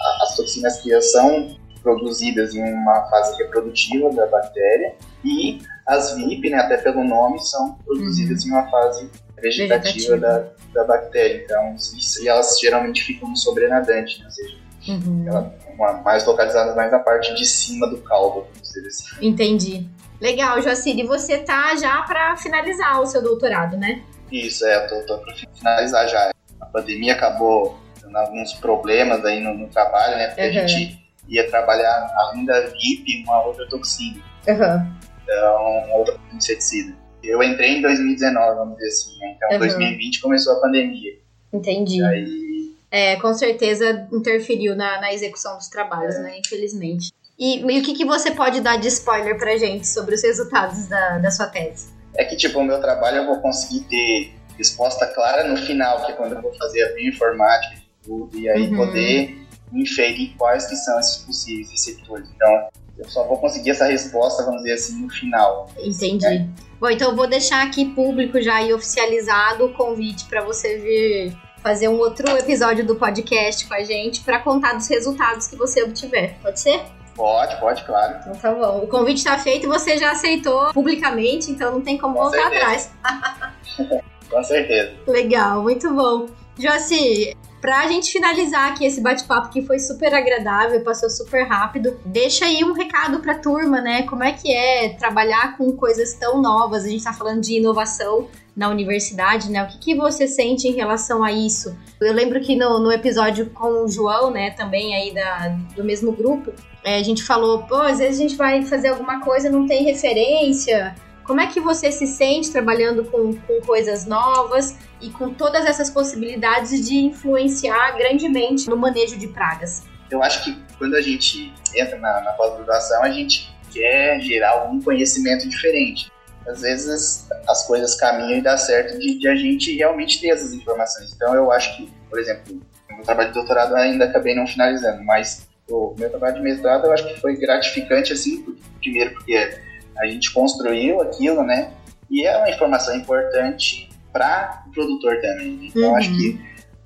a- 0.00 0.24
as 0.24 0.36
toxinas 0.36 0.80
que 0.80 1.00
são 1.02 1.56
produzidas 1.82 2.54
em 2.54 2.62
uma 2.62 3.08
fase 3.10 3.36
reprodutiva 3.42 4.10
da 4.10 4.26
bactéria 4.26 4.94
e 5.24 5.58
as 5.86 6.14
VIP, 6.14 6.48
né, 6.50 6.58
até 6.58 6.76
pelo 6.76 7.02
nome, 7.02 7.40
são 7.40 7.72
produzidas 7.84 8.44
em 8.46 8.50
uma 8.50 8.70
fase 8.70 9.10
vegetativa, 9.42 10.16
Vegetativa. 10.16 10.16
Da, 10.18 10.82
da 10.82 10.84
bactéria. 10.86 11.42
Então, 11.44 11.74
isso, 11.74 12.22
e 12.24 12.28
elas 12.28 12.58
geralmente 12.60 13.02
ficam 13.02 13.28
no 13.28 13.36
sobrenadante, 13.36 14.18
né? 14.20 14.24
ou 14.26 14.30
seja, 14.30 14.62
Uhum. 14.88 15.24
Ela 15.28 15.54
é 15.68 15.72
uma, 15.74 15.92
mais 16.02 16.24
localizada 16.24 16.74
mais 16.74 16.90
na 16.90 16.98
parte 16.98 17.32
de 17.34 17.44
cima 17.44 17.86
do 17.88 17.98
caldo, 17.98 18.40
vamos 18.52 18.62
dizer 18.62 18.84
assim. 18.86 19.04
Entendi. 19.24 19.88
Legal, 20.20 20.60
Joacir. 20.60 20.98
E 20.98 21.04
você 21.06 21.38
tá 21.38 21.76
já 21.76 22.02
para 22.02 22.36
finalizar 22.36 23.00
o 23.00 23.06
seu 23.06 23.22
doutorado, 23.22 23.76
né? 23.76 24.02
Isso, 24.30 24.64
é, 24.66 24.80
tô, 24.88 25.00
tô 25.02 25.18
pra 25.18 25.34
finalizar 25.54 26.08
já. 26.08 26.32
A 26.60 26.66
pandemia 26.66 27.12
acabou 27.12 27.78
dando 28.00 28.16
alguns 28.16 28.54
problemas 28.54 29.24
aí 29.24 29.38
no, 29.40 29.54
no 29.54 29.68
trabalho, 29.68 30.16
né? 30.16 30.28
Porque 30.28 30.42
Uhum. 30.42 30.48
a 30.64 30.66
gente 30.66 30.98
ia 31.28 31.48
trabalhar, 31.48 32.12
além 32.16 32.44
da 32.44 32.60
VIP, 32.62 33.22
uma 33.24 33.44
outra 33.46 33.68
toxina. 33.68 34.20
Aham. 34.48 34.96
Então, 35.22 35.90
outro 35.92 36.20
inseticida. 36.32 36.96
Eu 37.22 37.42
entrei 37.42 37.78
em 37.78 37.82
2019, 37.82 38.56
vamos 38.56 38.76
dizer 38.76 38.88
assim, 38.88 39.18
né? 39.18 39.34
Então, 39.36 39.50
Uhum. 39.52 39.58
2020 39.58 40.20
começou 40.20 40.54
a 40.54 40.60
pandemia. 40.60 41.12
Entendi. 41.52 42.02
Aí, 42.04 42.72
É, 42.90 43.16
com 43.16 43.32
certeza 43.32 44.06
interferiu 44.12 44.76
na, 44.76 45.00
na 45.00 45.12
execução 45.14 45.56
dos 45.56 45.68
trabalhos, 45.68 46.18
né? 46.18 46.38
Infelizmente. 46.38 47.10
E, 47.38 47.60
e 47.60 47.80
o 47.80 47.82
que, 47.82 47.94
que 47.94 48.04
você 48.04 48.30
pode 48.30 48.60
dar 48.60 48.76
de 48.76 48.88
spoiler 48.88 49.38
pra 49.38 49.56
gente 49.56 49.86
sobre 49.88 50.14
os 50.14 50.22
resultados 50.22 50.86
da, 50.88 51.18
da 51.18 51.30
sua 51.30 51.46
tese? 51.46 51.88
é 52.14 52.24
que, 52.26 52.36
tipo, 52.36 52.58
o 52.58 52.64
meu 52.64 52.78
trabalho 52.78 53.18
eu 53.18 53.26
vou 53.26 53.40
conseguir 53.40 53.80
ter 53.88 54.32
resposta 54.58 55.06
clara 55.06 55.48
no 55.48 55.56
final, 55.56 56.04
que 56.04 56.12
é 56.12 56.14
quando 56.14 56.34
eu 56.34 56.42
vou 56.42 56.52
fazer 56.54 56.82
a 56.82 56.92
bioinformática 56.92 57.74
e 57.76 58.04
tudo, 58.06 58.38
e 58.38 58.46
aí 58.50 58.68
Uhum. 58.68 58.76
poder 58.76 59.38
inferir 59.72 60.34
quais 60.36 60.66
que 60.66 60.76
são 60.76 61.00
esses 61.00 61.16
possíveis 61.24 61.70
receptores. 61.70 62.28
Então, 62.36 62.68
eu 63.02 63.10
só 63.10 63.24
vou 63.26 63.38
conseguir 63.38 63.70
essa 63.70 63.86
resposta, 63.86 64.44
vamos 64.44 64.62
dizer 64.62 64.74
assim, 64.74 65.02
no 65.02 65.10
final. 65.10 65.68
Entendi. 65.78 66.48
Bom, 66.80 66.88
então 66.90 67.10
eu 67.10 67.16
vou 67.16 67.26
deixar 67.26 67.66
aqui 67.66 67.84
público 67.84 68.40
já 68.40 68.62
e 68.62 68.72
oficializado 68.72 69.66
o 69.66 69.72
convite 69.72 70.24
para 70.26 70.42
você 70.42 70.78
vir 70.78 71.36
fazer 71.62 71.88
um 71.88 71.98
outro 71.98 72.28
episódio 72.36 72.84
do 72.84 72.96
podcast 72.96 73.66
com 73.66 73.74
a 73.74 73.84
gente 73.84 74.20
para 74.22 74.40
contar 74.40 74.74
dos 74.74 74.88
resultados 74.88 75.46
que 75.46 75.56
você 75.56 75.82
obtiver. 75.82 76.34
Pode 76.42 76.58
ser? 76.58 76.80
Pode, 77.14 77.56
pode, 77.60 77.84
claro. 77.84 78.18
Então 78.20 78.32
tá 78.34 78.52
bom. 78.52 78.78
O 78.84 78.86
convite 78.88 79.22
tá 79.22 79.38
feito 79.38 79.64
e 79.64 79.68
você 79.68 79.96
já 79.96 80.12
aceitou 80.12 80.72
publicamente, 80.72 81.50
então 81.50 81.72
não 81.72 81.80
tem 81.80 81.98
como 81.98 82.14
Com 82.14 82.22
voltar 82.22 82.50
certeza. 82.50 82.90
atrás. 83.04 84.02
Com 84.30 84.42
certeza. 84.42 84.92
Legal, 85.06 85.62
muito 85.62 85.92
bom. 85.92 86.26
Joaci, 86.58 87.36
pra 87.62 87.86
gente 87.86 88.10
finalizar 88.10 88.72
aqui 88.72 88.84
esse 88.84 89.00
bate-papo 89.00 89.48
que 89.48 89.62
foi 89.62 89.78
super 89.78 90.12
agradável, 90.12 90.82
passou 90.82 91.08
super 91.08 91.46
rápido, 91.46 91.96
deixa 92.04 92.44
aí 92.44 92.64
um 92.64 92.72
recado 92.72 93.20
pra 93.20 93.38
turma, 93.38 93.80
né? 93.80 94.02
Como 94.02 94.24
é 94.24 94.32
que 94.32 94.52
é 94.52 94.88
trabalhar 94.90 95.56
com 95.56 95.70
coisas 95.76 96.12
tão 96.14 96.42
novas? 96.42 96.84
A 96.84 96.88
gente 96.88 97.04
tá 97.04 97.12
falando 97.12 97.40
de 97.40 97.54
inovação 97.54 98.26
na 98.54 98.68
universidade, 98.68 99.48
né? 99.48 99.62
O 99.62 99.68
que, 99.68 99.78
que 99.78 99.94
você 99.94 100.26
sente 100.26 100.66
em 100.66 100.72
relação 100.72 101.22
a 101.22 101.30
isso? 101.30 101.74
Eu 102.00 102.12
lembro 102.12 102.40
que 102.40 102.56
no, 102.56 102.80
no 102.80 102.90
episódio 102.90 103.48
com 103.50 103.84
o 103.84 103.88
João, 103.88 104.32
né, 104.32 104.50
também 104.50 104.96
aí 104.96 105.14
da, 105.14 105.48
do 105.76 105.84
mesmo 105.84 106.10
grupo, 106.10 106.52
é, 106.82 106.96
a 106.96 107.02
gente 107.04 107.22
falou, 107.22 107.62
pô, 107.62 107.76
às 107.76 107.98
vezes 107.98 108.18
a 108.18 108.22
gente 108.22 108.36
vai 108.36 108.62
fazer 108.62 108.88
alguma 108.88 109.20
coisa 109.20 109.48
não 109.48 109.68
tem 109.68 109.84
referência. 109.84 110.96
Como 111.24 111.40
é 111.40 111.46
que 111.46 111.60
você 111.60 111.92
se 111.92 112.06
sente 112.06 112.50
trabalhando 112.50 113.04
com, 113.04 113.34
com 113.34 113.60
coisas 113.60 114.06
novas 114.06 114.76
e 115.00 115.10
com 115.10 115.32
todas 115.32 115.64
essas 115.64 115.88
possibilidades 115.88 116.88
de 116.88 116.96
influenciar 116.96 117.96
grandemente 117.96 118.68
no 118.68 118.76
manejo 118.76 119.16
de 119.16 119.28
pragas? 119.28 119.82
Eu 120.10 120.22
acho 120.22 120.44
que 120.44 120.56
quando 120.78 120.94
a 120.94 121.00
gente 121.00 121.52
entra 121.74 121.96
na, 121.98 122.20
na 122.22 122.32
pós-graduação, 122.32 123.02
a 123.02 123.10
gente 123.10 123.54
quer 123.72 124.20
gerar 124.20 124.50
algum 124.50 124.80
conhecimento 124.80 125.48
diferente. 125.48 126.10
Às 126.46 126.60
vezes 126.60 127.28
as 127.48 127.66
coisas 127.66 127.94
caminham 127.94 128.38
e 128.38 128.42
dá 128.42 128.58
certo 128.58 128.98
de, 128.98 129.18
de 129.18 129.28
a 129.28 129.34
gente 129.36 129.74
realmente 129.76 130.20
ter 130.20 130.28
essas 130.28 130.52
informações. 130.52 131.12
Então 131.14 131.34
eu 131.34 131.52
acho 131.52 131.76
que, 131.76 131.90
por 132.10 132.18
exemplo, 132.18 132.60
meu 132.90 133.04
trabalho 133.04 133.28
de 133.28 133.34
doutorado 133.34 133.76
ainda 133.76 134.04
acabei 134.04 134.34
não 134.34 134.46
finalizando, 134.46 135.02
mas 135.04 135.48
o 135.70 135.94
meu 135.96 136.10
trabalho 136.10 136.34
de 136.34 136.42
mestrado 136.42 136.86
eu 136.86 136.92
acho 136.92 137.06
que 137.06 137.20
foi 137.20 137.36
gratificante, 137.36 138.12
assim, 138.12 138.44
primeiro 138.80 139.12
porque 139.14 139.56
a 139.98 140.06
gente 140.06 140.32
construiu 140.32 141.00
aquilo, 141.00 141.42
né? 141.42 141.72
E 142.10 142.26
é 142.26 142.36
uma 142.36 142.50
informação 142.50 142.94
importante 142.96 143.88
para 144.12 144.62
o 144.66 144.70
produtor 144.72 145.20
também. 145.20 145.52
né? 145.56 145.66
Então 145.74 145.90
Uhum. 145.90 145.96
acho 145.96 146.10
que 146.16 146.40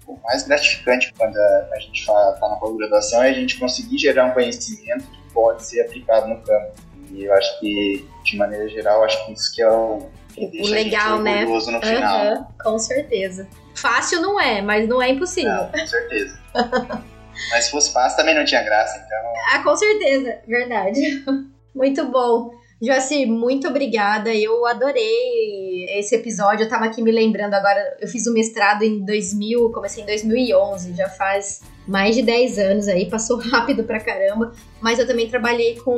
o 0.07 0.17
mais 0.23 0.45
gratificante 0.47 1.13
quando 1.19 1.37
a, 1.37 1.69
a 1.73 1.79
gente 1.81 2.01
está 2.01 2.13
na 2.41 2.57
pós-graduação 2.57 3.23
é 3.23 3.31
a 3.31 3.33
gente 3.33 3.59
conseguir 3.59 3.99
gerar 3.99 4.27
um 4.27 4.31
conhecimento 4.31 5.05
que 5.05 5.33
pode 5.33 5.65
ser 5.65 5.81
aplicado 5.83 6.29
no 6.29 6.37
campo. 6.43 6.73
E 7.11 7.25
eu 7.25 7.33
acho 7.35 7.61
que, 7.61 8.09
de 8.25 8.37
maneira 8.37 8.69
geral, 8.69 9.05
acho 9.05 9.25
que 9.27 9.33
isso 9.33 9.55
que 9.55 9.63
é 9.63 9.69
o 9.71 10.09
que 10.37 10.61
O 10.63 10.67
legal, 10.67 11.19
né? 11.21 11.45
no 11.45 11.61
final. 11.61 12.21
Aham, 12.21 12.47
com 12.63 12.79
certeza. 12.79 13.49
Fácil 13.75 14.21
não 14.21 14.41
é, 14.41 14.61
mas 14.63 14.89
não 14.89 15.01
é 15.03 15.11
impossível. 15.11 15.51
Não, 15.53 15.69
com 15.71 15.87
certeza. 15.87 16.39
Mas 17.51 17.65
se 17.67 17.71
fosse 17.71 17.93
fácil 17.93 18.17
também 18.17 18.35
não 18.35 18.47
tinha 18.47 18.63
graça, 18.63 18.97
então 18.97 19.33
Ah, 19.53 19.63
com 19.63 19.77
certeza, 19.77 20.39
verdade. 20.49 20.99
Muito 21.75 22.07
bom. 22.07 22.51
Joacir, 22.81 23.27
muito 23.27 23.67
obrigada. 23.69 24.35
Eu 24.35 24.67
adorei 24.67 25.87
esse 25.99 26.15
episódio. 26.15 26.65
Eu 26.65 26.69
tava 26.69 26.85
aqui 26.85 27.03
me 27.03 27.11
lembrando 27.11 27.55
agora, 27.55 27.97
eu 28.01 28.07
fiz 28.07 28.27
o 28.27 28.33
mestrado 28.33 28.83
em 28.83 29.05
2000, 29.05 29.71
comecei 29.73 30.03
em 30.03 30.07
2011, 30.07 30.95
já 30.95 31.09
faz 31.09 31.63
mais 31.89 32.15
de 32.15 32.23
10 32.23 32.59
anos 32.59 32.89
aí, 32.89 33.09
passou 33.09 33.39
rápido 33.51 33.85
pra 33.85 33.99
caramba. 33.99 34.53
Mas 34.81 34.99
eu 34.99 35.07
também 35.07 35.29
trabalhei 35.29 35.77
com, 35.77 35.97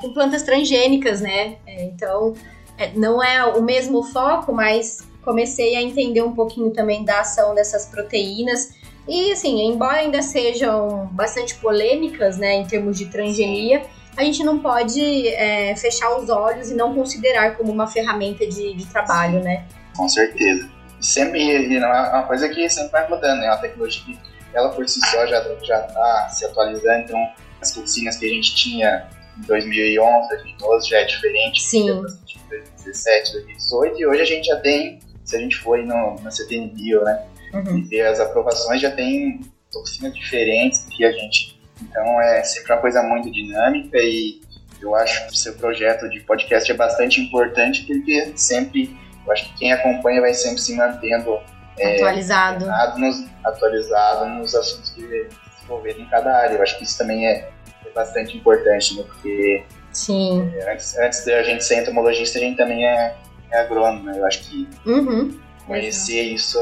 com 0.00 0.14
plantas 0.14 0.42
transgênicas, 0.42 1.20
né? 1.20 1.56
É, 1.66 1.84
Então, 1.84 2.32
é, 2.78 2.90
não 2.94 3.22
é 3.22 3.44
o 3.44 3.62
mesmo 3.62 4.02
foco, 4.04 4.52
mas 4.52 5.06
comecei 5.22 5.76
a 5.76 5.82
entender 5.82 6.22
um 6.22 6.34
pouquinho 6.34 6.70
também 6.70 7.04
da 7.04 7.20
ação 7.20 7.54
dessas 7.54 7.86
proteínas. 7.86 8.74
E 9.06 9.32
assim, 9.32 9.60
embora 9.66 9.98
ainda 9.98 10.22
sejam 10.22 11.10
bastante 11.12 11.54
polêmicas, 11.56 12.38
né, 12.38 12.54
em 12.54 12.66
termos 12.66 12.96
de 12.96 13.06
transgenia, 13.06 13.82
a 14.16 14.24
gente 14.24 14.42
não 14.44 14.58
pode 14.58 15.28
é, 15.28 15.74
fechar 15.76 16.16
os 16.16 16.28
olhos 16.28 16.70
e 16.70 16.74
não 16.74 16.94
considerar 16.94 17.56
como 17.56 17.72
uma 17.72 17.86
ferramenta 17.86 18.46
de, 18.46 18.74
de 18.74 18.86
trabalho, 18.86 19.40
né? 19.42 19.66
com 19.96 20.08
certeza. 20.08 20.68
Sempre, 21.00 21.40
e 21.42 21.78
não 21.78 21.88
é 21.88 22.10
uma 22.10 22.22
coisa 22.24 22.48
que 22.48 22.68
sempre 22.68 22.92
vai 22.92 23.08
mudando, 23.08 23.40
né? 23.40 23.48
Uma 23.48 23.58
tecnologia 23.58 24.02
que 24.04 24.18
ela 24.52 24.70
por 24.70 24.88
si 24.88 25.00
só 25.10 25.26
já 25.26 25.42
já 25.62 25.86
está 25.86 26.28
se 26.30 26.44
atualizando, 26.44 27.04
então 27.04 27.28
as 27.60 27.72
toxinas 27.72 28.16
que 28.16 28.26
a 28.26 28.28
gente 28.28 28.54
tinha 28.54 29.08
em 29.36 29.42
2011, 29.42 30.28
2012 30.28 30.88
já 30.88 30.98
é 30.98 31.04
diferente 31.04 31.60
Sim. 31.60 31.86
do 31.86 32.06
que 32.24 32.38
em 32.38 32.48
2017, 32.48 33.32
2018, 33.32 34.00
e 34.00 34.06
hoje 34.06 34.22
a 34.22 34.24
gente 34.24 34.46
já 34.46 34.56
tem, 34.60 34.98
se 35.24 35.36
a 35.36 35.40
gente 35.40 35.56
for 35.56 35.78
no, 35.78 36.16
no 36.20 36.30
CTN 36.30 36.68
Bio, 36.68 37.02
né? 37.02 37.24
Uhum. 37.52 37.78
e 37.78 37.82
ver 37.82 38.06
as 38.06 38.18
aprovações 38.18 38.80
já 38.80 38.90
tem 38.90 39.40
toxinas 39.70 40.14
diferentes 40.14 40.86
que 40.86 41.04
a 41.04 41.12
gente. 41.12 41.53
Então 41.82 42.20
é 42.20 42.42
sempre 42.44 42.72
uma 42.72 42.80
coisa 42.80 43.02
muito 43.02 43.30
dinâmica 43.30 43.98
e 43.98 44.40
eu 44.80 44.94
acho 44.94 45.26
que 45.26 45.32
o 45.32 45.36
seu 45.36 45.54
projeto 45.54 46.08
de 46.10 46.20
podcast 46.20 46.70
é 46.70 46.74
bastante 46.74 47.20
importante 47.20 47.84
porque 47.84 48.32
sempre, 48.36 48.96
eu 49.26 49.32
acho 49.32 49.44
que 49.46 49.58
quem 49.58 49.72
acompanha 49.72 50.20
vai 50.20 50.34
sempre 50.34 50.58
se 50.60 50.74
mantendo 50.76 51.38
é, 51.78 51.96
Atualizado. 51.96 52.66
nos, 52.98 53.24
atualizado 53.44 54.26
nos 54.26 54.54
assuntos 54.54 54.90
que 54.90 55.00
se 55.02 55.28
desenvolverem 55.56 56.02
em 56.02 56.08
cada 56.08 56.36
área. 56.36 56.54
Eu 56.54 56.62
acho 56.62 56.78
que 56.78 56.84
isso 56.84 56.96
também 56.98 57.26
é, 57.26 57.50
é 57.84 57.90
bastante 57.94 58.36
importante, 58.36 58.96
né? 58.96 59.02
Porque 59.04 59.64
Sim. 59.92 60.52
é, 60.54 60.72
antes, 60.72 60.96
antes 60.98 61.24
da 61.24 61.42
gente 61.42 61.64
ser 61.64 61.80
entomologista, 61.82 62.38
a 62.38 62.40
gente 62.42 62.56
também 62.56 62.86
é, 62.86 63.16
é 63.50 63.58
agrônomo, 63.58 64.04
né? 64.04 64.18
Eu 64.18 64.26
acho 64.26 64.40
que 64.48 64.68
Uhum. 64.86 65.36
conhecer 65.66 66.22
isso 66.22 66.58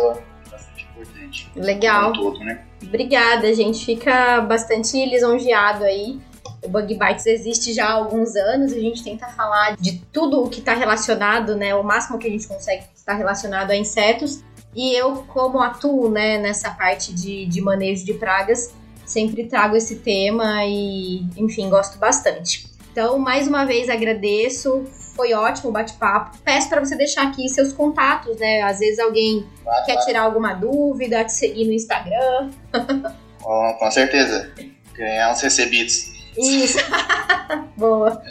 importante. 0.93 1.51
Legal. 1.57 2.13
Todo, 2.13 2.39
né? 2.41 2.65
Obrigada, 2.83 3.47
a 3.47 3.55
gente 3.55 3.85
fica 3.85 4.41
bastante 4.41 5.05
lisonjeado 5.05 5.85
aí. 5.85 6.21
O 6.63 6.69
Bug 6.69 6.95
Bites 6.95 7.27
existe 7.27 7.73
já 7.73 7.89
há 7.89 7.93
alguns 7.93 8.37
anos, 8.37 8.73
a 8.73 8.79
gente 8.79 9.03
tenta 9.03 9.27
falar 9.29 9.77
de 9.77 9.99
tudo 10.13 10.45
o 10.45 10.49
que 10.49 10.61
está 10.61 10.75
relacionado, 10.75 11.57
né? 11.57 11.75
O 11.75 11.83
máximo 11.83 12.19
que 12.19 12.27
a 12.29 12.31
gente 12.31 12.47
consegue 12.47 12.85
estar 12.95 13.15
relacionado 13.15 13.73
a 13.73 13.77
insetos. 13.77 14.45
E 14.75 14.95
eu, 14.95 15.25
como 15.29 15.61
atuo 15.61 16.09
né, 16.09 16.39
nessa 16.39 16.71
parte 16.71 17.13
de, 17.13 17.47
de 17.47 17.61
manejo 17.61 18.05
de 18.07 18.15
pragas, 18.15 18.73
sempre 19.05 19.45
trago 19.45 19.77
esse 19.77 19.97
tema 19.97 20.65
e, 20.65 21.27
enfim, 21.37 21.69
gosto 21.69 21.99
bastante. 21.99 22.71
Então, 22.91 23.19
mais 23.19 23.49
uma 23.49 23.65
vez 23.65 23.89
agradeço, 23.89 24.85
foi 25.15 25.33
ótimo 25.35 25.71
o 25.71 25.73
bate-papo. 25.73 26.39
Peço 26.45 26.69
para 26.69 26.81
você 26.85 26.97
deixar 26.97 27.27
aqui 27.29 27.49
seus 27.49 27.73
contatos, 27.73 28.39
né? 28.39 28.63
Às 28.63 28.79
vezes 28.79 28.99
alguém 28.99 29.47
Claro, 29.63 29.85
quer 29.87 29.93
claro. 29.93 30.07
tirar 30.07 30.21
alguma 30.23 30.55
dúvida, 30.55 31.25
te 31.25 31.33
seguir 31.33 31.65
no 31.67 31.73
Instagram. 31.73 32.51
Com, 33.43 33.77
com 33.79 33.91
certeza. 33.91 34.53
Ganhar 34.95 35.33
uns 35.33 35.41
recebidos. 35.41 36.13
Isso. 36.39 36.79
Boa. 37.77 38.23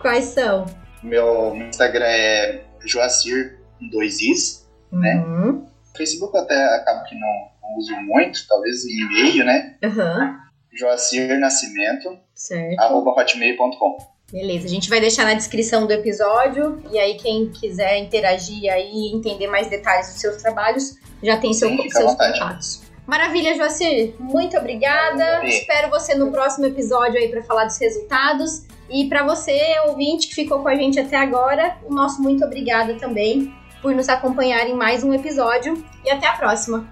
Quais 0.00 0.24
são? 0.26 0.66
Meu 1.02 1.56
Instagram 1.56 2.04
é 2.06 2.64
Joacir 2.84 3.58
com 3.78 3.88
dois 3.88 4.20
Is. 4.20 4.68
Né? 4.92 5.16
Uhum. 5.16 5.66
Facebook 5.96 6.36
eu 6.36 6.42
até 6.42 6.62
acabo 6.76 7.04
que 7.04 7.14
não, 7.14 7.48
não 7.62 7.78
uso 7.78 7.94
muito, 8.02 8.46
talvez 8.46 8.84
e-mail, 8.84 9.44
né? 9.46 9.76
Aham. 9.82 10.38
Joacir 10.72 11.38
Nascimento, 11.38 12.18
Certo. 12.34 12.78
arroba 12.80 13.12
hotmail.com. 13.12 13.96
Beleza. 14.34 14.66
A 14.66 14.68
gente 14.68 14.90
vai 14.90 15.00
deixar 15.00 15.24
na 15.24 15.34
descrição 15.34 15.86
do 15.86 15.92
episódio. 15.92 16.82
E 16.90 16.98
aí, 16.98 17.14
quem 17.14 17.50
quiser 17.50 17.98
interagir 17.98 18.68
aí 18.72 18.90
e 18.92 19.14
entender 19.16 19.46
mais 19.46 19.68
detalhes 19.68 20.08
dos 20.08 20.20
seus 20.20 20.42
trabalhos, 20.42 20.96
já 21.22 21.36
tem 21.36 21.54
seu- 21.54 21.68
Sim, 21.68 21.88
seus 21.88 22.04
vontade. 22.10 22.40
contatos. 22.40 22.82
Maravilha, 23.06 23.54
Joacir. 23.54 24.14
Muito 24.18 24.56
obrigada. 24.56 25.40
Sim. 25.40 25.46
Espero 25.46 25.88
você 25.88 26.16
no 26.16 26.32
próximo 26.32 26.66
episódio 26.66 27.16
aí 27.20 27.28
para 27.28 27.44
falar 27.44 27.66
dos 27.66 27.78
resultados. 27.78 28.64
E 28.90 29.08
para 29.08 29.22
você, 29.24 29.56
ouvinte 29.86 30.26
que 30.26 30.34
ficou 30.34 30.60
com 30.60 30.68
a 30.68 30.74
gente 30.74 30.98
até 30.98 31.16
agora, 31.16 31.76
o 31.84 31.94
nosso 31.94 32.20
muito 32.20 32.44
obrigada 32.44 32.94
também 32.94 33.54
por 33.80 33.94
nos 33.94 34.08
acompanhar 34.08 34.68
em 34.68 34.74
mais 34.74 35.04
um 35.04 35.14
episódio. 35.14 35.84
E 36.04 36.10
até 36.10 36.26
a 36.26 36.32
próxima. 36.32 36.90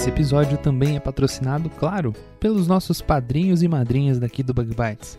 Esse 0.00 0.08
episódio 0.08 0.56
também 0.56 0.96
é 0.96 0.98
patrocinado, 0.98 1.68
claro, 1.68 2.14
pelos 2.40 2.66
nossos 2.66 3.02
padrinhos 3.02 3.62
e 3.62 3.68
madrinhas 3.68 4.18
daqui 4.18 4.42
do 4.42 4.54
Bug 4.54 4.70
Bites. 4.70 5.18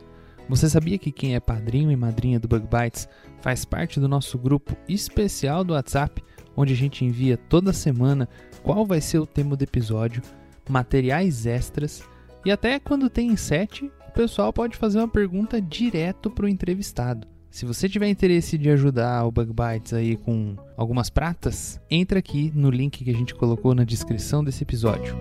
Você 0.49 0.67
sabia 0.67 0.97
que 0.97 1.11
quem 1.11 1.35
é 1.35 1.39
padrinho 1.39 1.91
e 1.91 1.95
madrinha 1.95 2.39
do 2.39 2.47
Bug 2.47 2.65
Bites 2.65 3.07
faz 3.41 3.63
parte 3.63 3.99
do 3.99 4.07
nosso 4.07 4.39
grupo 4.39 4.75
especial 4.89 5.63
do 5.63 5.73
WhatsApp, 5.73 6.23
onde 6.57 6.73
a 6.73 6.75
gente 6.75 7.05
envia 7.05 7.37
toda 7.37 7.71
semana 7.71 8.27
qual 8.63 8.83
vai 8.83 8.99
ser 8.99 9.19
o 9.19 9.27
tema 9.27 9.55
do 9.55 9.61
episódio, 9.61 10.23
materiais 10.67 11.45
extras 11.45 12.01
e 12.43 12.49
até 12.49 12.79
quando 12.79 13.07
tem 13.07 13.35
sete, 13.37 13.85
o 14.09 14.11
pessoal 14.13 14.51
pode 14.51 14.77
fazer 14.77 14.97
uma 14.97 15.07
pergunta 15.07 15.61
direto 15.61 16.27
para 16.31 16.45
o 16.45 16.49
entrevistado. 16.49 17.27
Se 17.51 17.65
você 17.65 17.89
tiver 17.89 18.07
interesse 18.07 18.57
de 18.57 18.69
ajudar 18.69 19.25
o 19.25 19.31
Bug 19.31 19.51
Bites 19.51 19.91
aí 19.91 20.15
com 20.15 20.55
algumas 20.77 21.09
pratas, 21.09 21.81
entra 21.91 22.17
aqui 22.17 22.49
no 22.55 22.69
link 22.69 23.03
que 23.03 23.09
a 23.09 23.13
gente 23.13 23.35
colocou 23.35 23.75
na 23.75 23.83
descrição 23.83 24.41
desse 24.41 24.63
episódio. 24.63 25.13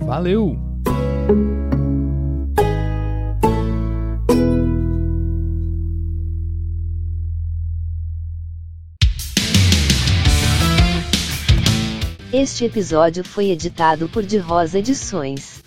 Valeu! 0.00 0.58
Este 12.30 12.66
episódio 12.66 13.24
foi 13.24 13.50
editado 13.50 14.06
por 14.06 14.22
De 14.22 14.36
Rosa 14.36 14.78
Edições. 14.78 15.59